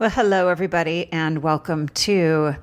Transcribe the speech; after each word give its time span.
Well, 0.00 0.08
hello, 0.08 0.48
everybody, 0.48 1.12
and 1.12 1.42
welcome 1.42 1.86
to 1.90 2.56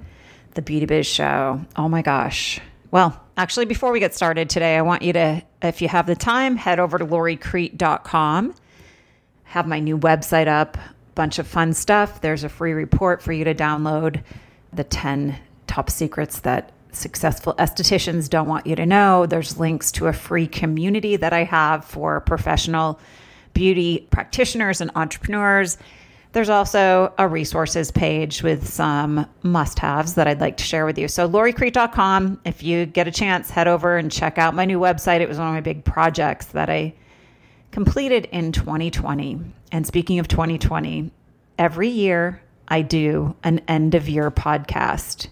the 0.55 0.61
Beauty 0.63 0.87
Biz 0.87 1.05
Show. 1.05 1.61
Oh 1.75 1.87
my 1.87 2.01
gosh. 2.01 2.59
Well, 2.89 3.23
actually, 3.37 3.65
before 3.65 3.91
we 3.91 3.99
get 3.99 4.15
started 4.15 4.49
today, 4.49 4.75
I 4.75 4.81
want 4.81 5.03
you 5.03 5.13
to, 5.13 5.43
if 5.61 5.79
you 5.79 5.87
have 5.87 6.07
the 6.07 6.15
time, 6.15 6.55
head 6.55 6.79
over 6.79 6.97
to 6.97 7.05
loricrete.com. 7.05 8.55
Have 9.43 9.67
my 9.67 9.79
new 9.79 9.99
website 9.99 10.47
up, 10.47 10.79
bunch 11.13 11.37
of 11.37 11.45
fun 11.45 11.75
stuff. 11.75 12.21
There's 12.21 12.43
a 12.43 12.49
free 12.49 12.73
report 12.73 13.21
for 13.21 13.33
you 13.33 13.43
to 13.43 13.53
download 13.53 14.23
the 14.73 14.83
10 14.83 15.37
top 15.67 15.91
secrets 15.91 16.39
that 16.39 16.71
successful 16.91 17.53
estheticians 17.59 18.31
don't 18.31 18.47
want 18.47 18.65
you 18.65 18.75
to 18.75 18.85
know. 18.87 19.27
There's 19.27 19.59
links 19.59 19.91
to 19.91 20.07
a 20.07 20.13
free 20.13 20.47
community 20.47 21.17
that 21.17 21.33
I 21.33 21.43
have 21.43 21.85
for 21.85 22.19
professional 22.19 22.99
beauty 23.53 24.07
practitioners 24.09 24.81
and 24.81 24.89
entrepreneurs 24.95 25.77
there's 26.33 26.49
also 26.49 27.13
a 27.17 27.27
resources 27.27 27.91
page 27.91 28.43
with 28.43 28.67
some 28.67 29.25
must 29.43 29.79
haves 29.79 30.15
that 30.15 30.27
I'd 30.27 30.41
like 30.41 30.57
to 30.57 30.63
share 30.63 30.85
with 30.85 30.97
you. 30.97 31.07
So, 31.07 31.27
loricrete.com, 31.27 32.41
if 32.45 32.63
you 32.63 32.85
get 32.85 33.07
a 33.07 33.11
chance, 33.11 33.49
head 33.49 33.67
over 33.67 33.97
and 33.97 34.11
check 34.11 34.37
out 34.37 34.53
my 34.53 34.65
new 34.65 34.79
website. 34.79 35.21
It 35.21 35.29
was 35.29 35.37
one 35.37 35.47
of 35.47 35.53
my 35.53 35.61
big 35.61 35.83
projects 35.83 36.47
that 36.47 36.69
I 36.69 36.93
completed 37.71 38.25
in 38.31 38.51
2020. 38.51 39.39
And 39.71 39.87
speaking 39.87 40.19
of 40.19 40.27
2020, 40.27 41.11
every 41.57 41.89
year 41.89 42.41
I 42.67 42.81
do 42.81 43.35
an 43.43 43.59
end 43.67 43.95
of 43.95 44.09
year 44.09 44.29
podcast. 44.29 45.27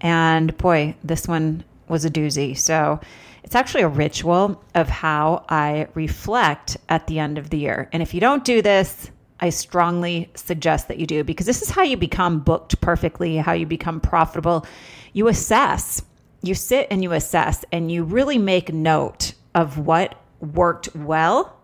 And 0.00 0.56
boy, 0.56 0.96
this 1.04 1.28
one 1.28 1.64
was 1.88 2.04
a 2.04 2.10
doozy. 2.10 2.56
So, 2.56 3.00
it's 3.42 3.54
actually 3.54 3.82
a 3.82 3.88
ritual 3.88 4.62
of 4.74 4.88
how 4.88 5.44
I 5.48 5.88
reflect 5.94 6.76
at 6.88 7.06
the 7.06 7.18
end 7.18 7.38
of 7.38 7.50
the 7.50 7.58
year. 7.58 7.88
And 7.92 8.02
if 8.02 8.14
you 8.14 8.20
don't 8.20 8.44
do 8.44 8.62
this, 8.62 9.10
I 9.40 9.50
strongly 9.50 10.30
suggest 10.34 10.88
that 10.88 10.98
you 10.98 11.06
do 11.06 11.24
because 11.24 11.46
this 11.46 11.62
is 11.62 11.70
how 11.70 11.82
you 11.82 11.96
become 11.96 12.40
booked 12.40 12.80
perfectly, 12.80 13.38
how 13.38 13.52
you 13.52 13.66
become 13.66 14.00
profitable. 14.00 14.66
You 15.12 15.28
assess, 15.28 16.02
you 16.42 16.54
sit 16.54 16.86
and 16.90 17.02
you 17.02 17.12
assess, 17.12 17.64
and 17.72 17.90
you 17.90 18.04
really 18.04 18.38
make 18.38 18.72
note 18.72 19.32
of 19.54 19.78
what 19.78 20.14
worked 20.40 20.94
well 20.94 21.56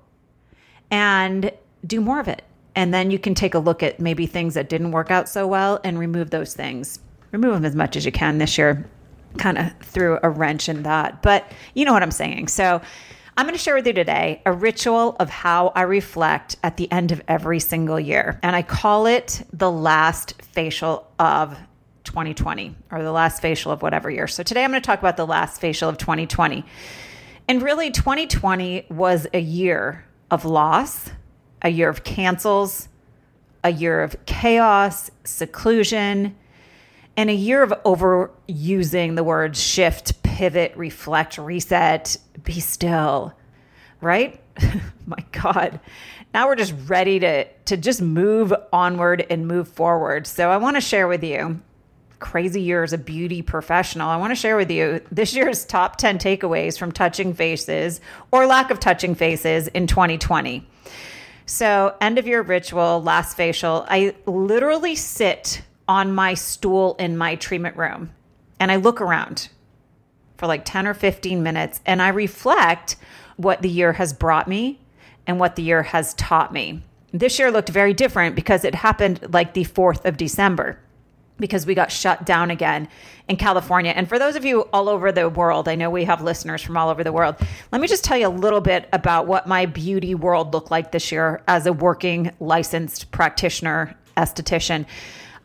and 0.90 1.52
do 1.86 2.00
more 2.00 2.20
of 2.20 2.28
it. 2.28 2.42
And 2.74 2.92
then 2.92 3.10
you 3.10 3.18
can 3.18 3.34
take 3.34 3.54
a 3.54 3.58
look 3.58 3.82
at 3.82 4.00
maybe 4.00 4.26
things 4.26 4.54
that 4.54 4.68
didn't 4.68 4.92
work 4.92 5.10
out 5.10 5.28
so 5.28 5.46
well 5.46 5.80
and 5.84 5.98
remove 5.98 6.30
those 6.30 6.54
things. 6.54 6.98
Remove 7.32 7.54
them 7.54 7.64
as 7.64 7.74
much 7.74 7.96
as 7.96 8.04
you 8.04 8.12
can 8.12 8.38
this 8.38 8.58
year. 8.58 8.88
Kind 9.38 9.58
of 9.58 9.72
threw 9.80 10.18
a 10.22 10.30
wrench 10.30 10.68
in 10.68 10.82
that, 10.82 11.22
but 11.22 11.50
you 11.74 11.84
know 11.84 11.92
what 11.92 12.02
I'm 12.02 12.10
saying. 12.10 12.48
So, 12.48 12.80
I'm 13.38 13.44
going 13.44 13.54
to 13.54 13.62
share 13.62 13.74
with 13.74 13.86
you 13.86 13.92
today 13.92 14.40
a 14.46 14.52
ritual 14.52 15.14
of 15.20 15.28
how 15.28 15.70
I 15.74 15.82
reflect 15.82 16.56
at 16.62 16.78
the 16.78 16.90
end 16.90 17.12
of 17.12 17.20
every 17.28 17.60
single 17.60 18.00
year. 18.00 18.40
And 18.42 18.56
I 18.56 18.62
call 18.62 19.04
it 19.04 19.46
the 19.52 19.70
last 19.70 20.40
facial 20.40 21.06
of 21.18 21.54
2020 22.04 22.74
or 22.90 23.02
the 23.02 23.12
last 23.12 23.42
facial 23.42 23.72
of 23.72 23.82
whatever 23.82 24.10
year. 24.10 24.26
So 24.26 24.42
today 24.42 24.64
I'm 24.64 24.70
going 24.70 24.80
to 24.80 24.86
talk 24.86 25.00
about 25.00 25.18
the 25.18 25.26
last 25.26 25.60
facial 25.60 25.86
of 25.86 25.98
2020. 25.98 26.64
And 27.46 27.60
really, 27.60 27.90
2020 27.90 28.86
was 28.88 29.26
a 29.34 29.40
year 29.40 30.06
of 30.30 30.46
loss, 30.46 31.10
a 31.60 31.68
year 31.68 31.90
of 31.90 32.04
cancels, 32.04 32.88
a 33.62 33.70
year 33.70 34.02
of 34.02 34.16
chaos, 34.24 35.10
seclusion, 35.24 36.34
and 37.16 37.30
a 37.30 37.34
year 37.34 37.62
of 37.62 37.70
overusing 37.84 39.16
the 39.16 39.24
words 39.24 39.60
shift, 39.60 40.22
pivot, 40.22 40.72
reflect, 40.76 41.38
reset, 41.38 42.16
be 42.44 42.60
still, 42.60 43.32
right? 44.00 44.40
My 45.06 45.24
God. 45.32 45.80
Now 46.34 46.46
we're 46.48 46.56
just 46.56 46.74
ready 46.86 47.18
to, 47.20 47.44
to 47.44 47.76
just 47.76 48.02
move 48.02 48.52
onward 48.72 49.26
and 49.30 49.46
move 49.46 49.68
forward. 49.68 50.26
So 50.26 50.50
I 50.50 50.58
want 50.58 50.76
to 50.76 50.80
share 50.80 51.08
with 51.08 51.24
you 51.24 51.60
crazy 52.18 52.62
year 52.62 52.82
as 52.82 52.92
a 52.92 52.98
beauty 52.98 53.42
professional. 53.42 54.08
I 54.08 54.16
want 54.16 54.30
to 54.30 54.34
share 54.34 54.56
with 54.56 54.70
you 54.70 55.00
this 55.10 55.34
year's 55.34 55.64
top 55.64 55.96
10 55.96 56.18
takeaways 56.18 56.78
from 56.78 56.92
touching 56.92 57.34
faces 57.34 58.00
or 58.30 58.46
lack 58.46 58.70
of 58.70 58.80
touching 58.80 59.14
faces 59.14 59.68
in 59.68 59.86
2020. 59.86 60.66
So, 61.48 61.94
end 62.00 62.18
of 62.18 62.26
year 62.26 62.42
ritual, 62.42 63.02
last 63.02 63.36
facial, 63.36 63.86
I 63.88 64.14
literally 64.26 64.96
sit 64.96 65.62
on 65.88 66.14
my 66.14 66.34
stool 66.34 66.96
in 66.98 67.16
my 67.16 67.34
treatment 67.36 67.76
room 67.76 68.10
and 68.58 68.72
I 68.72 68.76
look 68.76 69.00
around 69.00 69.48
for 70.36 70.46
like 70.46 70.64
10 70.64 70.86
or 70.86 70.94
15 70.94 71.42
minutes 71.42 71.80
and 71.86 72.02
I 72.02 72.08
reflect 72.08 72.96
what 73.36 73.62
the 73.62 73.68
year 73.68 73.94
has 73.94 74.12
brought 74.12 74.48
me 74.48 74.80
and 75.26 75.38
what 75.38 75.56
the 75.56 75.62
year 75.62 75.82
has 75.82 76.14
taught 76.14 76.52
me. 76.52 76.82
This 77.12 77.38
year 77.38 77.50
looked 77.50 77.68
very 77.68 77.94
different 77.94 78.34
because 78.34 78.64
it 78.64 78.74
happened 78.74 79.26
like 79.32 79.54
the 79.54 79.64
4th 79.64 80.04
of 80.04 80.16
December 80.16 80.78
because 81.38 81.66
we 81.66 81.74
got 81.74 81.92
shut 81.92 82.24
down 82.24 82.50
again 82.50 82.88
in 83.28 83.36
California. 83.36 83.92
And 83.92 84.08
for 84.08 84.18
those 84.18 84.36
of 84.36 84.44
you 84.44 84.62
all 84.72 84.88
over 84.88 85.12
the 85.12 85.28
world, 85.28 85.68
I 85.68 85.74
know 85.74 85.90
we 85.90 86.04
have 86.04 86.22
listeners 86.22 86.62
from 86.62 86.76
all 86.76 86.88
over 86.88 87.04
the 87.04 87.12
world. 87.12 87.36
Let 87.72 87.80
me 87.80 87.88
just 87.88 88.04
tell 88.04 88.16
you 88.16 88.26
a 88.26 88.28
little 88.28 88.60
bit 88.60 88.88
about 88.92 89.26
what 89.26 89.46
my 89.46 89.66
beauty 89.66 90.14
world 90.14 90.54
looked 90.54 90.70
like 90.70 90.92
this 90.92 91.12
year 91.12 91.42
as 91.46 91.66
a 91.66 91.72
working 91.72 92.32
licensed 92.40 93.10
practitioner 93.10 93.94
esthetician. 94.16 94.86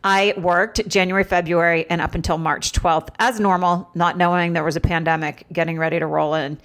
I 0.04 0.34
worked 0.36 0.86
January, 0.88 1.24
February, 1.24 1.86
and 1.88 2.00
up 2.00 2.14
until 2.14 2.38
March 2.38 2.72
12th 2.72 3.10
as 3.18 3.38
normal, 3.38 3.88
not 3.94 4.16
knowing 4.16 4.52
there 4.52 4.64
was 4.64 4.76
a 4.76 4.80
pandemic 4.80 5.46
getting 5.52 5.78
ready 5.78 5.98
to 5.98 6.06
roll 6.06 6.34
in. 6.34 6.58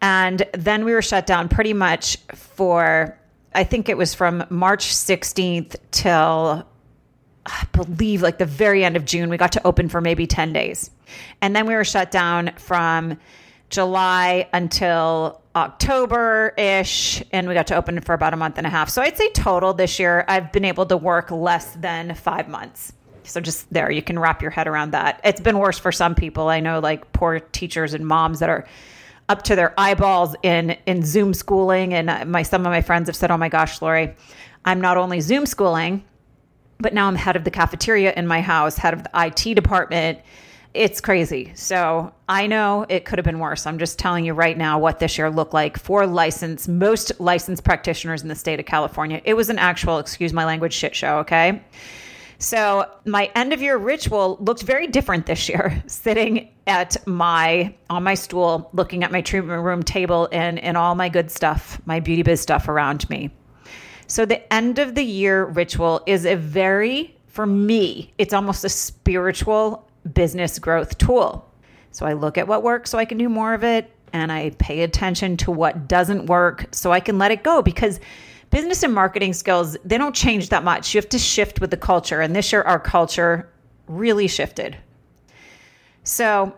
And 0.00 0.44
then 0.52 0.84
we 0.84 0.92
were 0.92 1.02
shut 1.02 1.26
down 1.26 1.48
pretty 1.48 1.72
much 1.72 2.16
for, 2.34 3.16
I 3.54 3.62
think 3.62 3.88
it 3.88 3.96
was 3.96 4.14
from 4.14 4.44
March 4.50 4.88
16th 4.88 5.76
till 5.92 6.66
I 7.46 7.66
believe 7.72 8.20
like 8.20 8.38
the 8.38 8.46
very 8.46 8.84
end 8.84 8.96
of 8.96 9.04
June. 9.04 9.30
We 9.30 9.36
got 9.36 9.52
to 9.52 9.66
open 9.66 9.88
for 9.88 10.00
maybe 10.00 10.26
10 10.26 10.52
days. 10.52 10.90
And 11.40 11.54
then 11.54 11.66
we 11.66 11.74
were 11.74 11.84
shut 11.84 12.10
down 12.10 12.52
from 12.56 13.16
July 13.72 14.48
until 14.52 15.40
October 15.56 16.54
ish, 16.58 17.22
and 17.32 17.48
we 17.48 17.54
got 17.54 17.66
to 17.66 17.74
open 17.74 18.00
for 18.02 18.14
about 18.14 18.34
a 18.34 18.36
month 18.36 18.58
and 18.58 18.66
a 18.66 18.70
half. 18.70 18.90
So 18.90 19.02
I'd 19.02 19.16
say 19.16 19.30
total 19.30 19.72
this 19.72 19.98
year, 19.98 20.24
I've 20.28 20.52
been 20.52 20.64
able 20.64 20.86
to 20.86 20.96
work 20.96 21.30
less 21.30 21.74
than 21.74 22.14
five 22.14 22.48
months. 22.48 22.92
So 23.24 23.40
just 23.40 23.72
there, 23.72 23.90
you 23.90 24.02
can 24.02 24.18
wrap 24.18 24.42
your 24.42 24.50
head 24.50 24.68
around 24.68 24.90
that. 24.90 25.20
It's 25.24 25.40
been 25.40 25.58
worse 25.58 25.78
for 25.78 25.90
some 25.90 26.14
people. 26.14 26.48
I 26.48 26.60
know, 26.60 26.80
like 26.80 27.12
poor 27.12 27.40
teachers 27.40 27.94
and 27.94 28.06
moms 28.06 28.40
that 28.40 28.50
are 28.50 28.66
up 29.28 29.42
to 29.44 29.56
their 29.56 29.72
eyeballs 29.78 30.36
in 30.42 30.76
in 30.86 31.02
Zoom 31.02 31.32
schooling. 31.32 31.94
And 31.94 32.10
uh, 32.10 32.24
my 32.26 32.42
some 32.42 32.66
of 32.66 32.70
my 32.70 32.82
friends 32.82 33.08
have 33.08 33.16
said, 33.16 33.30
"Oh 33.30 33.38
my 33.38 33.48
gosh, 33.48 33.80
Lori, 33.80 34.14
I'm 34.64 34.80
not 34.80 34.98
only 34.98 35.20
Zoom 35.20 35.46
schooling, 35.46 36.04
but 36.78 36.92
now 36.92 37.06
I'm 37.06 37.14
head 37.14 37.36
of 37.36 37.44
the 37.44 37.50
cafeteria 37.50 38.12
in 38.14 38.26
my 38.26 38.40
house, 38.42 38.76
head 38.76 38.92
of 38.92 39.04
the 39.04 39.10
IT 39.14 39.54
department." 39.54 40.18
It's 40.74 41.00
crazy. 41.00 41.52
So 41.54 42.12
I 42.28 42.46
know 42.46 42.86
it 42.88 43.04
could 43.04 43.18
have 43.18 43.24
been 43.24 43.38
worse. 43.38 43.66
I'm 43.66 43.78
just 43.78 43.98
telling 43.98 44.24
you 44.24 44.32
right 44.32 44.56
now 44.56 44.78
what 44.78 44.98
this 44.98 45.18
year 45.18 45.28
looked 45.30 45.52
like 45.52 45.78
for 45.78 46.06
licensed, 46.06 46.68
most 46.68 47.12
licensed 47.20 47.62
practitioners 47.62 48.22
in 48.22 48.28
the 48.28 48.34
state 48.34 48.58
of 48.58 48.64
California. 48.64 49.20
It 49.24 49.34
was 49.34 49.50
an 49.50 49.58
actual, 49.58 49.98
excuse 49.98 50.32
my 50.32 50.46
language, 50.46 50.72
shit 50.72 50.94
show, 50.94 51.18
okay? 51.18 51.62
So 52.38 52.90
my 53.04 53.30
end 53.36 53.52
of 53.52 53.60
year 53.60 53.76
ritual 53.76 54.38
looked 54.40 54.62
very 54.62 54.86
different 54.86 55.26
this 55.26 55.48
year, 55.48 55.82
sitting 55.86 56.48
at 56.66 56.96
my 57.06 57.74
on 57.90 58.02
my 58.02 58.14
stool, 58.14 58.70
looking 58.72 59.04
at 59.04 59.12
my 59.12 59.20
treatment 59.20 59.62
room 59.62 59.82
table 59.82 60.28
and 60.32 60.58
and 60.58 60.76
all 60.76 60.94
my 60.94 61.08
good 61.08 61.30
stuff, 61.30 61.80
my 61.84 62.00
beauty 62.00 62.22
biz 62.22 62.40
stuff 62.40 62.66
around 62.66 63.08
me. 63.10 63.30
So 64.06 64.26
the 64.26 64.52
end 64.52 64.78
of 64.78 64.94
the 64.94 65.04
year 65.04 65.44
ritual 65.44 66.02
is 66.06 66.26
a 66.26 66.34
very 66.34 67.16
for 67.28 67.46
me, 67.46 68.12
it's 68.18 68.34
almost 68.34 68.64
a 68.64 68.68
spiritual 68.68 69.88
business 70.14 70.58
growth 70.58 70.98
tool. 70.98 71.48
So 71.90 72.06
I 72.06 72.14
look 72.14 72.38
at 72.38 72.48
what 72.48 72.62
works 72.62 72.90
so 72.90 72.98
I 72.98 73.04
can 73.04 73.18
do 73.18 73.28
more 73.28 73.54
of 73.54 73.64
it 73.64 73.90
and 74.12 74.30
I 74.30 74.50
pay 74.58 74.82
attention 74.82 75.36
to 75.38 75.50
what 75.50 75.88
doesn't 75.88 76.26
work 76.26 76.66
so 76.70 76.92
I 76.92 77.00
can 77.00 77.18
let 77.18 77.30
it 77.30 77.42
go 77.42 77.62
because 77.62 78.00
business 78.50 78.82
and 78.82 78.94
marketing 78.94 79.32
skills, 79.32 79.76
they 79.84 79.98
don't 79.98 80.14
change 80.14 80.50
that 80.50 80.64
much. 80.64 80.94
You 80.94 81.00
have 81.00 81.08
to 81.10 81.18
shift 81.18 81.60
with 81.60 81.70
the 81.70 81.76
culture. 81.76 82.20
And 82.20 82.36
this 82.36 82.52
year, 82.52 82.62
our 82.62 82.78
culture 82.78 83.50
really 83.88 84.28
shifted. 84.28 84.76
So 86.04 86.54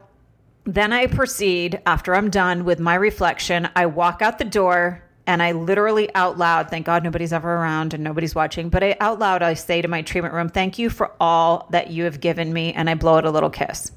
then 0.64 0.92
I 0.92 1.06
proceed, 1.06 1.80
after 1.86 2.14
I'm 2.14 2.30
done 2.30 2.64
with 2.64 2.80
my 2.80 2.94
reflection, 2.94 3.68
I 3.76 3.86
walk 3.86 4.22
out 4.22 4.38
the 4.38 4.44
door 4.44 5.03
and 5.26 5.42
I 5.42 5.52
literally 5.52 6.14
out 6.14 6.36
loud, 6.36 6.68
thank 6.68 6.84
God 6.84 7.02
nobody's 7.02 7.32
ever 7.32 7.50
around 7.56 7.94
and 7.94 8.04
nobody's 8.04 8.34
watching, 8.34 8.68
but 8.68 8.82
I 8.84 8.96
out 9.00 9.18
loud, 9.18 9.42
I 9.42 9.54
say 9.54 9.80
to 9.80 9.88
my 9.88 10.02
treatment 10.02 10.34
room, 10.34 10.48
thank 10.48 10.78
you 10.78 10.90
for 10.90 11.12
all 11.18 11.66
that 11.70 11.90
you 11.90 12.04
have 12.04 12.20
given 12.20 12.52
me. 12.52 12.72
And 12.74 12.90
I 12.90 12.94
blow 12.94 13.16
it 13.16 13.24
a 13.24 13.30
little 13.30 13.50
kiss. 13.50 13.90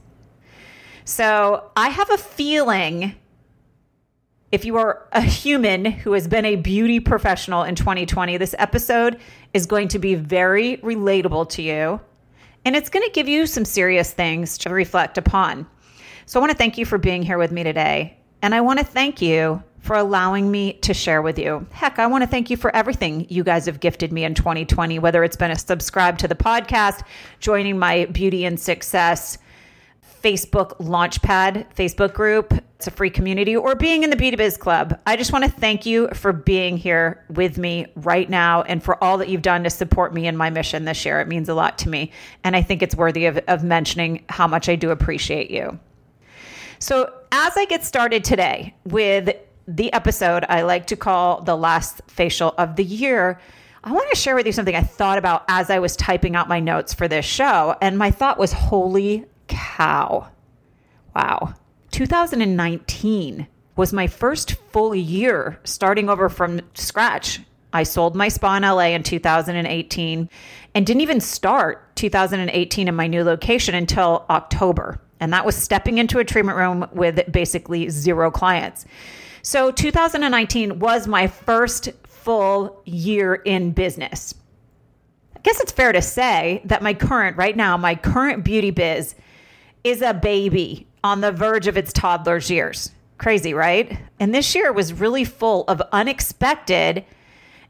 So 1.04 1.70
I 1.76 1.90
have 1.90 2.10
a 2.10 2.18
feeling 2.18 3.16
if 4.52 4.64
you 4.64 4.78
are 4.78 5.08
a 5.12 5.22
human 5.22 5.84
who 5.84 6.14
has 6.14 6.28
been 6.28 6.46
a 6.46 6.56
beauty 6.56 7.02
professional 7.02 7.64
in 7.64 7.76
2020, 7.76 8.38
this 8.38 8.56
episode 8.58 9.20
is 9.54 9.66
going 9.66 9.90
to 9.90 10.00
be 10.00 10.16
very 10.16 10.78
relatable 10.78 11.50
to 11.50 11.62
you. 11.62 12.00
And 12.64 12.76
it's 12.76 12.90
going 12.90 13.06
to 13.06 13.12
give 13.12 13.28
you 13.28 13.46
some 13.46 13.66
serious 13.66 14.12
things 14.12 14.58
to 14.60 14.70
reflect 14.70 15.18
upon. 15.18 15.68
So 16.26 16.40
I 16.40 16.42
want 16.42 16.52
to 16.52 16.58
thank 16.58 16.78
you 16.78 16.86
for 16.86 16.98
being 16.98 17.24
here 17.24 17.38
with 17.38 17.52
me 17.52 17.64
today. 17.64 18.18
And 18.42 18.56
I 18.56 18.62
want 18.62 18.80
to 18.80 18.86
thank 18.86 19.22
you 19.22 19.64
for 19.88 19.96
allowing 19.96 20.52
me 20.52 20.74
to 20.74 20.94
share 20.94 21.22
with 21.22 21.40
you. 21.40 21.66
Heck, 21.72 21.98
I 21.98 22.08
want 22.08 22.22
to 22.22 22.30
thank 22.30 22.50
you 22.50 22.58
for 22.58 22.76
everything 22.76 23.26
you 23.30 23.42
guys 23.42 23.66
have 23.68 23.80
gifted 23.80 24.12
me 24.12 24.26
in 24.26 24.34
2020, 24.34 25.00
whether 25.00 25.24
it's 25.24 25.38
been 25.38 25.50
a 25.50 25.58
subscribe 25.58 26.18
to 26.18 26.28
the 26.28 26.36
podcast, 26.36 27.04
joining 27.40 27.80
my 27.80 28.04
beauty 28.06 28.44
and 28.44 28.60
success 28.60 29.38
Facebook 30.22 30.78
Launchpad 30.80 31.74
Facebook 31.74 32.14
group. 32.14 32.54
It's 32.76 32.88
a 32.88 32.92
free 32.92 33.10
community 33.10 33.56
or 33.56 33.76
being 33.76 34.04
in 34.04 34.10
the 34.10 34.18
Beauty 34.18 34.36
Biz 34.36 34.58
Club. 34.58 35.00
I 35.08 35.16
just 35.16 35.32
want 35.32 35.46
to 35.46 35.50
thank 35.50 35.86
you 35.86 36.10
for 36.10 36.34
being 36.34 36.76
here 36.76 37.24
with 37.30 37.58
me 37.58 37.88
right 37.96 38.30
now 38.30 38.64
and 38.64 38.84
for 38.84 39.02
all 39.02 39.18
that 39.20 39.30
you've 39.30 39.42
done 39.42 39.64
to 39.64 39.70
support 39.70 40.14
me 40.14 40.28
in 40.28 40.36
my 40.36 40.50
mission 40.50 40.84
this 40.84 41.06
year. 41.06 41.22
It 41.22 41.30
means 41.30 41.48
a 41.48 41.54
lot 41.54 41.78
to 41.80 41.90
me. 41.90 42.12
And 42.44 42.58
I 42.58 42.62
think 42.62 42.82
it's 42.82 42.96
worthy 42.96 43.26
of, 43.26 43.38
of 43.48 43.64
mentioning 43.64 44.26
how 44.28 44.48
much 44.48 44.68
I 44.68 44.76
do 44.76 44.92
appreciate 44.92 45.50
you. 45.50 45.80
So, 46.80 47.14
as 47.32 47.58
I 47.58 47.66
get 47.66 47.84
started 47.84 48.24
today 48.24 48.76
with 48.86 49.36
the 49.68 49.92
episode 49.92 50.46
I 50.48 50.62
like 50.62 50.88
to 50.88 50.96
call 50.96 51.42
the 51.42 51.56
last 51.56 52.02
facial 52.08 52.54
of 52.58 52.78
the 52.78 52.84
year, 52.84 53.40
I 53.84 53.92
want 53.92 54.10
to 54.10 54.16
share 54.16 54.36
with 54.36 54.46
you 54.46 54.52
something 54.52 54.76
I 54.76 54.82
thought 54.82 55.18
about 55.18 55.44
as 55.48 55.70
I 55.70 55.80
was 55.80 55.96
typing 55.96 56.36
out 56.36 56.48
my 56.48 56.60
notes 56.60 56.94
for 56.94 57.08
this 57.08 57.26
show. 57.26 57.76
And 57.82 57.98
my 57.98 58.12
thought 58.12 58.40
was, 58.40 58.54
holy 58.54 59.26
cow. 59.48 60.30
Wow. 61.16 61.54
2019 61.92 63.48
was 63.76 63.94
my 63.94 64.08
first 64.08 64.54
full 64.72 64.96
year 64.96 65.60
starting 65.64 66.10
over 66.10 66.30
from 66.30 66.62
scratch. 66.74 67.42
I 67.74 67.84
sold 67.84 68.16
my 68.16 68.30
spa 68.30 68.56
in 68.58 68.64
LA 68.64 68.88
in 68.88 69.04
2018 69.04 70.30
and 70.74 70.86
didn't 70.88 71.02
even 71.02 71.20
start 71.20 71.96
2018 71.96 72.88
in 72.88 72.96
my 72.96 73.08
new 73.08 73.24
location 73.24 73.76
until 73.76 74.26
October. 74.30 75.00
And 75.20 75.34
that 75.34 75.46
was 75.46 75.56
stepping 75.56 75.98
into 75.98 76.20
a 76.20 76.24
treatment 76.24 76.58
room 76.58 76.88
with 76.92 77.32
basically 77.32 77.90
zero 77.90 78.32
clients. 78.32 78.86
So 79.48 79.72
2019 79.72 80.80
was 80.80 81.08
my 81.08 81.28
first 81.28 81.92
full 82.04 82.82
year 82.84 83.34
in 83.34 83.72
business. 83.72 84.36
I 85.38 85.40
guess 85.40 85.62
it's 85.62 85.72
fair 85.72 85.94
to 85.94 86.02
say 86.02 86.62
that 86.66 86.84
my 86.84 86.94
current, 86.94 87.38
right 87.38 87.56
now, 87.56 87.78
my 87.78 87.96
current 87.96 88.44
beauty 88.44 88.72
biz 88.72 89.16
is 89.86 90.02
a 90.02 90.14
baby 90.14 90.86
on 91.02 91.22
the 91.22 91.32
verge 91.32 91.68
of 91.68 91.78
its 91.78 91.94
toddler's 91.94 92.52
years. 92.52 92.92
Crazy, 93.20 93.54
right? 93.54 93.98
And 94.20 94.36
this 94.36 94.54
year 94.54 94.74
was 94.74 94.92
really 94.92 95.24
full 95.24 95.64
of 95.70 95.82
unexpected 95.94 97.06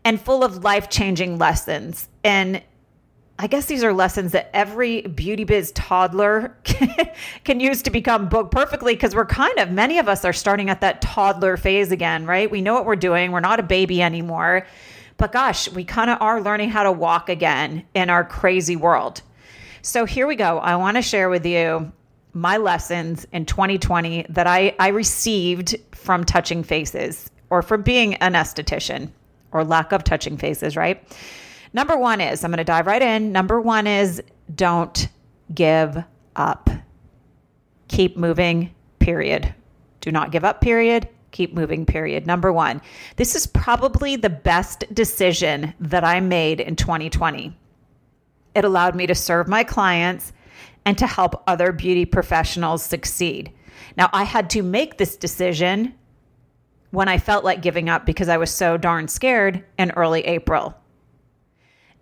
and 0.03 0.19
full 0.19 0.43
of 0.43 0.63
life 0.63 0.89
changing 0.89 1.37
lessons. 1.37 2.09
And 2.23 2.63
I 3.39 3.45
guess 3.45 3.67
these 3.67 3.83
are 3.83 3.93
lessons 3.93 4.31
that 4.31 4.49
every 4.51 5.01
beauty 5.01 5.43
biz 5.43 5.71
toddler 5.73 6.57
can 7.43 7.59
use 7.59 7.83
to 7.83 7.91
become 7.91 8.29
book 8.29 8.49
perfectly 8.49 8.95
because 8.95 9.13
we're 9.13 9.27
kind 9.27 9.59
of, 9.59 9.69
many 9.69 9.99
of 9.99 10.09
us 10.09 10.25
are 10.25 10.33
starting 10.33 10.71
at 10.71 10.81
that 10.81 11.03
toddler 11.03 11.55
phase 11.55 11.91
again, 11.91 12.25
right? 12.25 12.49
We 12.49 12.61
know 12.61 12.73
what 12.73 12.85
we're 12.85 12.95
doing. 12.95 13.31
We're 13.31 13.39
not 13.39 13.59
a 13.59 13.63
baby 13.63 14.01
anymore. 14.01 14.65
But 15.17 15.31
gosh, 15.31 15.69
we 15.69 15.83
kind 15.83 16.09
of 16.09 16.19
are 16.19 16.41
learning 16.41 16.69
how 16.69 16.83
to 16.83 16.91
walk 16.91 17.29
again 17.29 17.85
in 17.93 18.09
our 18.09 18.23
crazy 18.23 18.75
world. 18.75 19.21
So 19.83 20.05
here 20.05 20.25
we 20.25 20.35
go. 20.35 20.57
I 20.57 20.75
want 20.75 20.97
to 20.97 21.03
share 21.03 21.29
with 21.29 21.45
you 21.45 21.91
my 22.33 22.57
lessons 22.57 23.27
in 23.31 23.45
2020 23.45 24.25
that 24.29 24.47
I, 24.47 24.75
I 24.79 24.89
received 24.89 25.75
from 25.91 26.23
touching 26.23 26.63
faces 26.63 27.29
or 27.51 27.61
from 27.61 27.83
being 27.83 28.15
an 28.15 28.33
esthetician 28.33 29.09
or 29.51 29.63
lack 29.63 29.91
of 29.91 30.03
touching 30.03 30.37
faces, 30.37 30.75
right? 30.75 31.03
Number 31.73 31.97
one 31.97 32.21
is 32.21 32.43
I'm 32.43 32.51
going 32.51 32.57
to 32.57 32.63
dive 32.63 32.87
right 32.87 33.01
in. 33.01 33.31
Number 33.31 33.59
one 33.59 33.87
is 33.87 34.21
don't 34.53 35.07
give 35.53 36.03
up. 36.35 36.69
Keep 37.87 38.17
moving, 38.17 38.73
period. 38.99 39.53
Do 40.01 40.11
not 40.11 40.31
give 40.31 40.45
up, 40.45 40.61
period. 40.61 41.07
Keep 41.31 41.53
moving, 41.53 41.85
period. 41.85 42.25
Number 42.25 42.51
one, 42.51 42.81
this 43.17 43.35
is 43.35 43.47
probably 43.47 44.15
the 44.15 44.29
best 44.29 44.85
decision 44.93 45.73
that 45.79 46.03
I 46.03 46.19
made 46.19 46.59
in 46.59 46.75
2020. 46.75 47.55
It 48.55 48.65
allowed 48.65 48.95
me 48.95 49.05
to 49.07 49.15
serve 49.15 49.47
my 49.47 49.63
clients 49.63 50.33
and 50.85 50.97
to 50.97 51.05
help 51.05 51.43
other 51.47 51.71
beauty 51.71 52.05
professionals 52.05 52.83
succeed. 52.83 53.51
Now, 53.97 54.09
I 54.13 54.23
had 54.23 54.49
to 54.51 54.63
make 54.63 54.97
this 54.97 55.17
decision 55.17 55.93
when 56.91 57.09
I 57.09 57.17
felt 57.17 57.43
like 57.43 57.61
giving 57.61 57.89
up 57.89 58.05
because 58.05 58.29
I 58.29 58.37
was 58.37 58.49
so 58.49 58.77
darn 58.77 59.07
scared 59.07 59.63
in 59.77 59.91
early 59.91 60.21
April. 60.21 60.75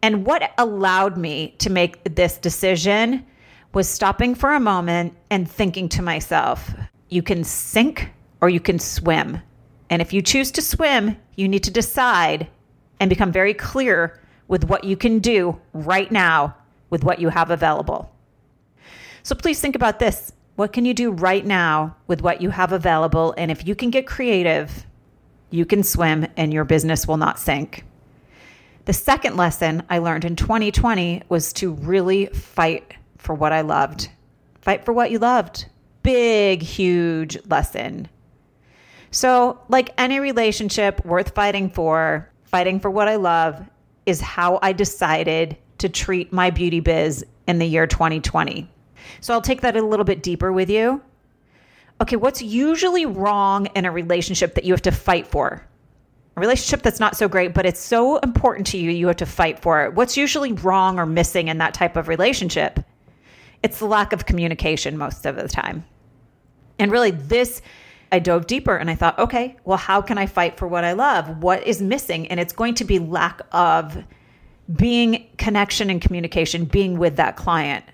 And 0.06 0.24
what 0.24 0.54
allowed 0.60 1.18
me 1.18 1.56
to 1.58 1.72
make 1.72 2.14
this 2.14 2.38
decision 2.38 3.26
was 3.74 3.90
stopping 3.90 4.36
for 4.36 4.54
a 4.54 4.60
moment 4.60 5.18
and 5.32 5.50
thinking 5.50 5.90
to 5.90 6.04
myself, 6.04 6.76
you 7.10 7.24
can 7.24 7.44
sink 7.44 8.12
or 8.40 8.48
you 8.48 8.60
can 8.60 8.78
swim. 8.78 9.42
And 9.90 10.04
if 10.04 10.14
you 10.14 10.22
choose 10.22 10.52
to 10.52 10.62
swim, 10.62 11.18
you 11.38 11.48
need 11.48 11.64
to 11.64 11.72
decide 11.72 12.46
and 13.00 13.10
become 13.10 13.32
very 13.32 13.56
clear 13.56 14.22
with 14.48 14.66
what 14.66 14.84
you 14.84 14.96
can 14.96 15.18
do 15.18 15.60
right 15.74 16.12
now 16.12 16.56
with 16.92 17.04
what 17.04 17.18
you 17.18 17.30
have 17.30 17.50
available. 17.50 18.14
So 19.24 19.34
please 19.34 19.60
think 19.60 19.76
about 19.76 19.98
this. 19.98 20.32
What 20.56 20.72
can 20.72 20.86
you 20.86 20.94
do 20.94 21.10
right 21.10 21.44
now 21.44 21.96
with 22.06 22.22
what 22.22 22.44
you 22.44 22.52
have 22.52 22.74
available? 22.74 23.34
And 23.40 23.50
if 23.50 23.66
you 23.66 23.74
can 23.74 23.90
get 23.90 24.06
creative, 24.06 24.86
you 25.50 25.66
can 25.66 25.82
swim 25.82 26.28
and 26.38 26.54
your 26.54 26.64
business 26.64 27.08
will 27.08 27.18
not 27.18 27.40
sink. 27.40 27.86
The 28.86 28.94
second 28.94 29.36
lesson 29.36 29.82
I 29.90 29.98
learned 29.98 30.26
in 30.26 30.36
2020 30.36 31.24
was 31.28 31.52
to 31.54 31.74
really 31.74 32.28
fight 32.28 32.94
for 33.18 33.34
what 33.34 33.52
I 33.52 33.62
loved. 33.62 34.10
Fight 34.62 34.86
for 34.86 34.94
what 34.94 35.10
you 35.10 35.18
loved. 35.18 35.66
Big, 36.04 36.62
huge 36.62 37.38
lesson. 37.48 38.08
So, 39.10 39.60
like 39.70 39.92
any 39.98 40.20
relationship 40.20 41.04
worth 41.04 41.34
fighting 41.34 41.70
for, 41.70 42.30
fighting 42.44 42.80
for 42.80 42.92
what 42.92 43.08
I 43.08 43.16
love 43.16 43.68
is 44.06 44.22
how 44.22 44.60
I 44.62 44.72
decided 44.72 45.58
to 45.80 45.90
treat 45.90 46.32
my 46.32 46.52
beauty 46.52 46.80
biz 46.80 47.26
in 47.48 47.58
the 47.58 47.66
year 47.66 47.88
2020. 47.88 48.70
So 49.20 49.34
I'll 49.34 49.42
take 49.42 49.62
that 49.62 49.76
a 49.76 49.82
little 49.82 50.06
bit 50.06 50.22
deeper 50.22 50.54
with 50.54 50.70
you. 50.70 51.02
Okay, 52.02 52.18
what's 52.18 52.42
usually 52.42 53.06
wrong 53.06 53.68
in 53.68 53.86
a 53.86 53.92
relationship 53.92 54.56
that 54.56 54.64
you 54.64 54.74
have 54.74 54.82
to 54.84 54.92
fight 54.92 55.28
for? 55.28 55.66
A 56.36 56.40
relationship 56.40 56.82
that's 56.82 57.00
not 57.00 57.16
so 57.16 57.30
great, 57.30 57.54
but 57.54 57.66
it's 57.66 57.80
so 57.80 58.18
important 58.18 58.68
to 58.68 58.78
you, 58.78 58.92
you 58.92 59.08
have 59.08 59.16
to 59.18 59.26
fight 59.26 59.60
for 59.60 59.86
it. 59.86 59.94
What's 59.94 60.18
usually 60.18 60.52
wrong 60.52 61.00
or 61.00 61.06
missing 61.06 61.48
in 61.48 61.60
that 61.60 61.74
type 61.74 61.96
of 61.96 62.08
relationship? 62.10 62.80
It's 63.64 63.80
the 63.80 63.86
lack 63.86 64.12
of 64.12 64.26
communication 64.26 64.98
most 64.98 65.26
of 65.26 65.38
the 65.38 65.48
time. 65.48 65.86
And 66.78 66.92
really, 66.92 67.12
this, 67.12 67.62
I 68.12 68.20
dove 68.20 68.48
deeper 68.48 68.76
and 68.76 68.90
I 68.90 68.96
thought, 68.96 69.18
okay, 69.18 69.56
well, 69.64 69.78
how 69.78 70.02
can 70.02 70.18
I 70.18 70.26
fight 70.26 70.58
for 70.58 70.68
what 70.68 70.84
I 70.84 70.92
love? 70.92 71.42
What 71.42 71.66
is 71.66 71.82
missing? 71.82 72.28
And 72.28 72.38
it's 72.40 72.54
going 72.54 72.74
to 72.76 72.84
be 72.84 73.00
lack 73.00 73.42
of 73.54 74.04
being 74.76 75.28
connection 75.38 75.90
and 75.90 76.02
communication, 76.02 76.66
being 76.66 76.98
with 76.98 77.16
that 77.16 77.38
client. 77.38 77.86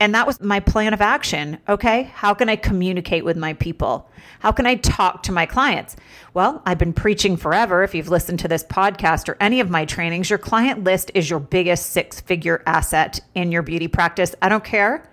And 0.00 0.14
that 0.14 0.26
was 0.26 0.40
my 0.40 0.60
plan 0.60 0.94
of 0.94 1.00
action. 1.00 1.58
Okay. 1.68 2.04
How 2.14 2.32
can 2.32 2.48
I 2.48 2.56
communicate 2.56 3.24
with 3.24 3.36
my 3.36 3.54
people? 3.54 4.08
How 4.40 4.52
can 4.52 4.66
I 4.66 4.76
talk 4.76 5.24
to 5.24 5.32
my 5.32 5.44
clients? 5.44 5.96
Well, 6.34 6.62
I've 6.64 6.78
been 6.78 6.92
preaching 6.92 7.36
forever. 7.36 7.82
If 7.82 7.94
you've 7.94 8.08
listened 8.08 8.38
to 8.40 8.48
this 8.48 8.62
podcast 8.62 9.28
or 9.28 9.36
any 9.40 9.58
of 9.58 9.70
my 9.70 9.84
trainings, 9.84 10.30
your 10.30 10.38
client 10.38 10.84
list 10.84 11.10
is 11.14 11.28
your 11.28 11.40
biggest 11.40 11.90
six 11.90 12.20
figure 12.20 12.62
asset 12.66 13.18
in 13.34 13.50
your 13.50 13.62
beauty 13.62 13.88
practice. 13.88 14.36
I 14.40 14.48
don't 14.48 14.62
care 14.62 15.10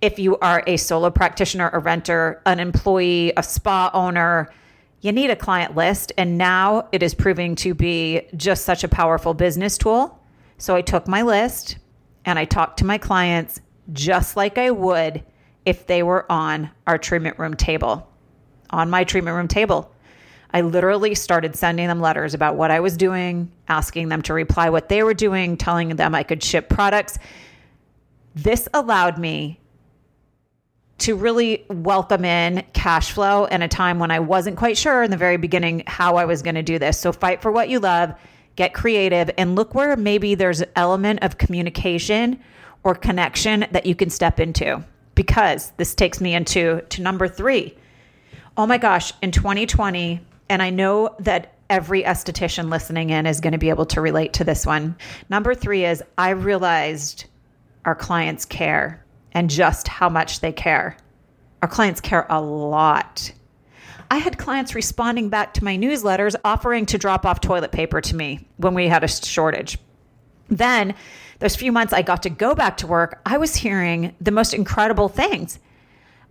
if 0.00 0.18
you 0.18 0.36
are 0.38 0.64
a 0.66 0.76
solo 0.76 1.10
practitioner, 1.10 1.70
a 1.72 1.78
renter, 1.78 2.42
an 2.44 2.58
employee, 2.58 3.32
a 3.36 3.42
spa 3.42 3.90
owner. 3.94 4.52
You 5.00 5.12
need 5.12 5.30
a 5.30 5.36
client 5.36 5.76
list. 5.76 6.12
And 6.18 6.36
now 6.36 6.88
it 6.90 7.04
is 7.04 7.14
proving 7.14 7.54
to 7.56 7.72
be 7.72 8.22
just 8.36 8.64
such 8.64 8.82
a 8.82 8.88
powerful 8.88 9.32
business 9.32 9.78
tool. 9.78 10.20
So 10.56 10.74
I 10.74 10.82
took 10.82 11.06
my 11.06 11.22
list 11.22 11.78
and 12.24 12.36
I 12.36 12.44
talked 12.44 12.80
to 12.80 12.84
my 12.84 12.98
clients 12.98 13.60
just 13.92 14.36
like 14.36 14.58
I 14.58 14.70
would 14.70 15.22
if 15.64 15.86
they 15.86 16.02
were 16.02 16.30
on 16.30 16.70
our 16.86 16.98
treatment 16.98 17.38
room 17.38 17.54
table, 17.54 18.08
on 18.70 18.90
my 18.90 19.04
treatment 19.04 19.36
room 19.36 19.48
table. 19.48 19.92
I 20.52 20.62
literally 20.62 21.14
started 21.14 21.56
sending 21.56 21.88
them 21.88 22.00
letters 22.00 22.32
about 22.32 22.56
what 22.56 22.70
I 22.70 22.80
was 22.80 22.96
doing, 22.96 23.52
asking 23.68 24.08
them 24.08 24.22
to 24.22 24.34
reply 24.34 24.70
what 24.70 24.88
they 24.88 25.02
were 25.02 25.14
doing, 25.14 25.56
telling 25.58 25.96
them 25.96 26.14
I 26.14 26.22
could 26.22 26.42
ship 26.42 26.70
products. 26.70 27.18
This 28.34 28.66
allowed 28.72 29.18
me 29.18 29.60
to 30.98 31.14
really 31.14 31.64
welcome 31.68 32.24
in 32.24 32.64
cash 32.72 33.12
flow 33.12 33.44
in 33.44 33.62
a 33.62 33.68
time 33.68 33.98
when 33.98 34.10
I 34.10 34.20
wasn't 34.20 34.56
quite 34.56 34.76
sure 34.76 35.02
in 35.02 35.10
the 35.10 35.16
very 35.16 35.36
beginning 35.36 35.84
how 35.86 36.16
I 36.16 36.24
was 36.24 36.42
going 36.42 36.56
to 36.56 36.62
do 36.62 36.78
this. 36.78 36.98
So 36.98 37.12
fight 37.12 37.42
for 37.42 37.52
what 37.52 37.68
you 37.68 37.78
love, 37.78 38.14
get 38.56 38.74
creative, 38.74 39.30
and 39.38 39.54
look 39.54 39.74
where 39.74 39.96
maybe 39.96 40.34
there's 40.34 40.62
an 40.62 40.70
element 40.74 41.22
of 41.22 41.38
communication 41.38 42.40
or 42.88 42.94
connection 42.94 43.66
that 43.70 43.84
you 43.84 43.94
can 43.94 44.08
step 44.08 44.40
into. 44.40 44.82
Because 45.14 45.72
this 45.76 45.94
takes 45.94 46.22
me 46.22 46.34
into 46.34 46.80
to 46.88 47.02
number 47.02 47.28
three. 47.28 47.76
Oh 48.56 48.66
my 48.66 48.78
gosh, 48.78 49.12
in 49.20 49.30
2020, 49.30 50.24
and 50.48 50.62
I 50.62 50.70
know 50.70 51.14
that 51.18 51.52
every 51.68 52.02
esthetician 52.02 52.70
listening 52.70 53.10
in 53.10 53.26
is 53.26 53.40
going 53.40 53.52
to 53.52 53.58
be 53.58 53.68
able 53.68 53.84
to 53.84 54.00
relate 54.00 54.32
to 54.32 54.44
this 54.44 54.64
one. 54.64 54.96
Number 55.28 55.54
three 55.54 55.84
is 55.84 56.02
I 56.16 56.30
realized 56.30 57.26
our 57.84 57.94
clients 57.94 58.46
care 58.46 59.04
and 59.32 59.50
just 59.50 59.86
how 59.86 60.08
much 60.08 60.40
they 60.40 60.52
care. 60.52 60.96
Our 61.60 61.68
clients 61.68 62.00
care 62.00 62.26
a 62.30 62.40
lot. 62.40 63.30
I 64.10 64.16
had 64.16 64.38
clients 64.38 64.74
responding 64.74 65.28
back 65.28 65.52
to 65.54 65.64
my 65.64 65.76
newsletters 65.76 66.36
offering 66.42 66.86
to 66.86 66.96
drop 66.96 67.26
off 67.26 67.42
toilet 67.42 67.70
paper 67.70 68.00
to 68.00 68.16
me 68.16 68.48
when 68.56 68.72
we 68.72 68.88
had 68.88 69.04
a 69.04 69.08
shortage. 69.08 69.76
Then, 70.48 70.94
those 71.38 71.56
few 71.56 71.72
months 71.72 71.92
I 71.92 72.02
got 72.02 72.22
to 72.24 72.30
go 72.30 72.54
back 72.54 72.78
to 72.78 72.86
work, 72.86 73.20
I 73.24 73.38
was 73.38 73.54
hearing 73.54 74.14
the 74.20 74.30
most 74.30 74.54
incredible 74.54 75.08
things. 75.08 75.58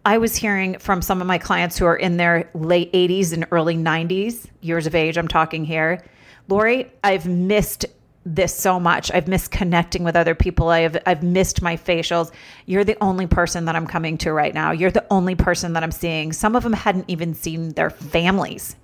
I 0.05 0.17
was 0.17 0.35
hearing 0.35 0.79
from 0.79 1.01
some 1.01 1.21
of 1.21 1.27
my 1.27 1.37
clients 1.37 1.77
who 1.77 1.85
are 1.85 1.95
in 1.95 2.17
their 2.17 2.49
late 2.53 2.91
80s 2.93 3.33
and 3.33 3.45
early 3.51 3.75
90s 3.75 4.47
years 4.61 4.87
of 4.87 4.95
age. 4.95 5.17
I'm 5.17 5.27
talking 5.27 5.65
here. 5.65 6.03
Lori, 6.47 6.91
I've 7.03 7.27
missed 7.27 7.85
this 8.25 8.55
so 8.55 8.79
much. 8.79 9.11
I've 9.11 9.27
missed 9.27 9.51
connecting 9.51 10.03
with 10.03 10.15
other 10.15 10.35
people. 10.35 10.69
I've 10.69 10.97
I've 11.05 11.23
missed 11.23 11.61
my 11.61 11.77
facials. 11.77 12.31
You're 12.65 12.83
the 12.83 12.97
only 13.01 13.27
person 13.27 13.65
that 13.65 13.75
I'm 13.75 13.87
coming 13.87 14.17
to 14.19 14.33
right 14.33 14.53
now. 14.53 14.71
You're 14.71 14.91
the 14.91 15.05
only 15.09 15.35
person 15.35 15.73
that 15.73 15.83
I'm 15.83 15.91
seeing. 15.91 16.33
Some 16.33 16.55
of 16.55 16.63
them 16.63 16.73
hadn't 16.73 17.05
even 17.07 17.33
seen 17.33 17.69
their 17.71 17.89
families. 17.89 18.75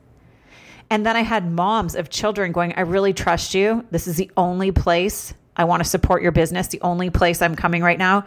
And 0.89 1.05
then 1.05 1.15
I 1.15 1.21
had 1.21 1.51
moms 1.51 1.95
of 1.95 2.09
children 2.09 2.51
going, 2.51 2.73
I 2.73 2.81
really 2.81 3.13
trust 3.13 3.53
you. 3.53 3.85
This 3.91 4.07
is 4.07 4.15
the 4.15 4.31
only 4.37 4.71
place 4.71 5.33
I 5.55 5.65
want 5.65 5.83
to 5.83 5.89
support 5.89 6.21
your 6.21 6.31
business, 6.31 6.67
the 6.67 6.81
only 6.81 7.09
place 7.09 7.41
I'm 7.41 7.55
coming 7.55 7.83
right 7.83 7.99
now 7.99 8.25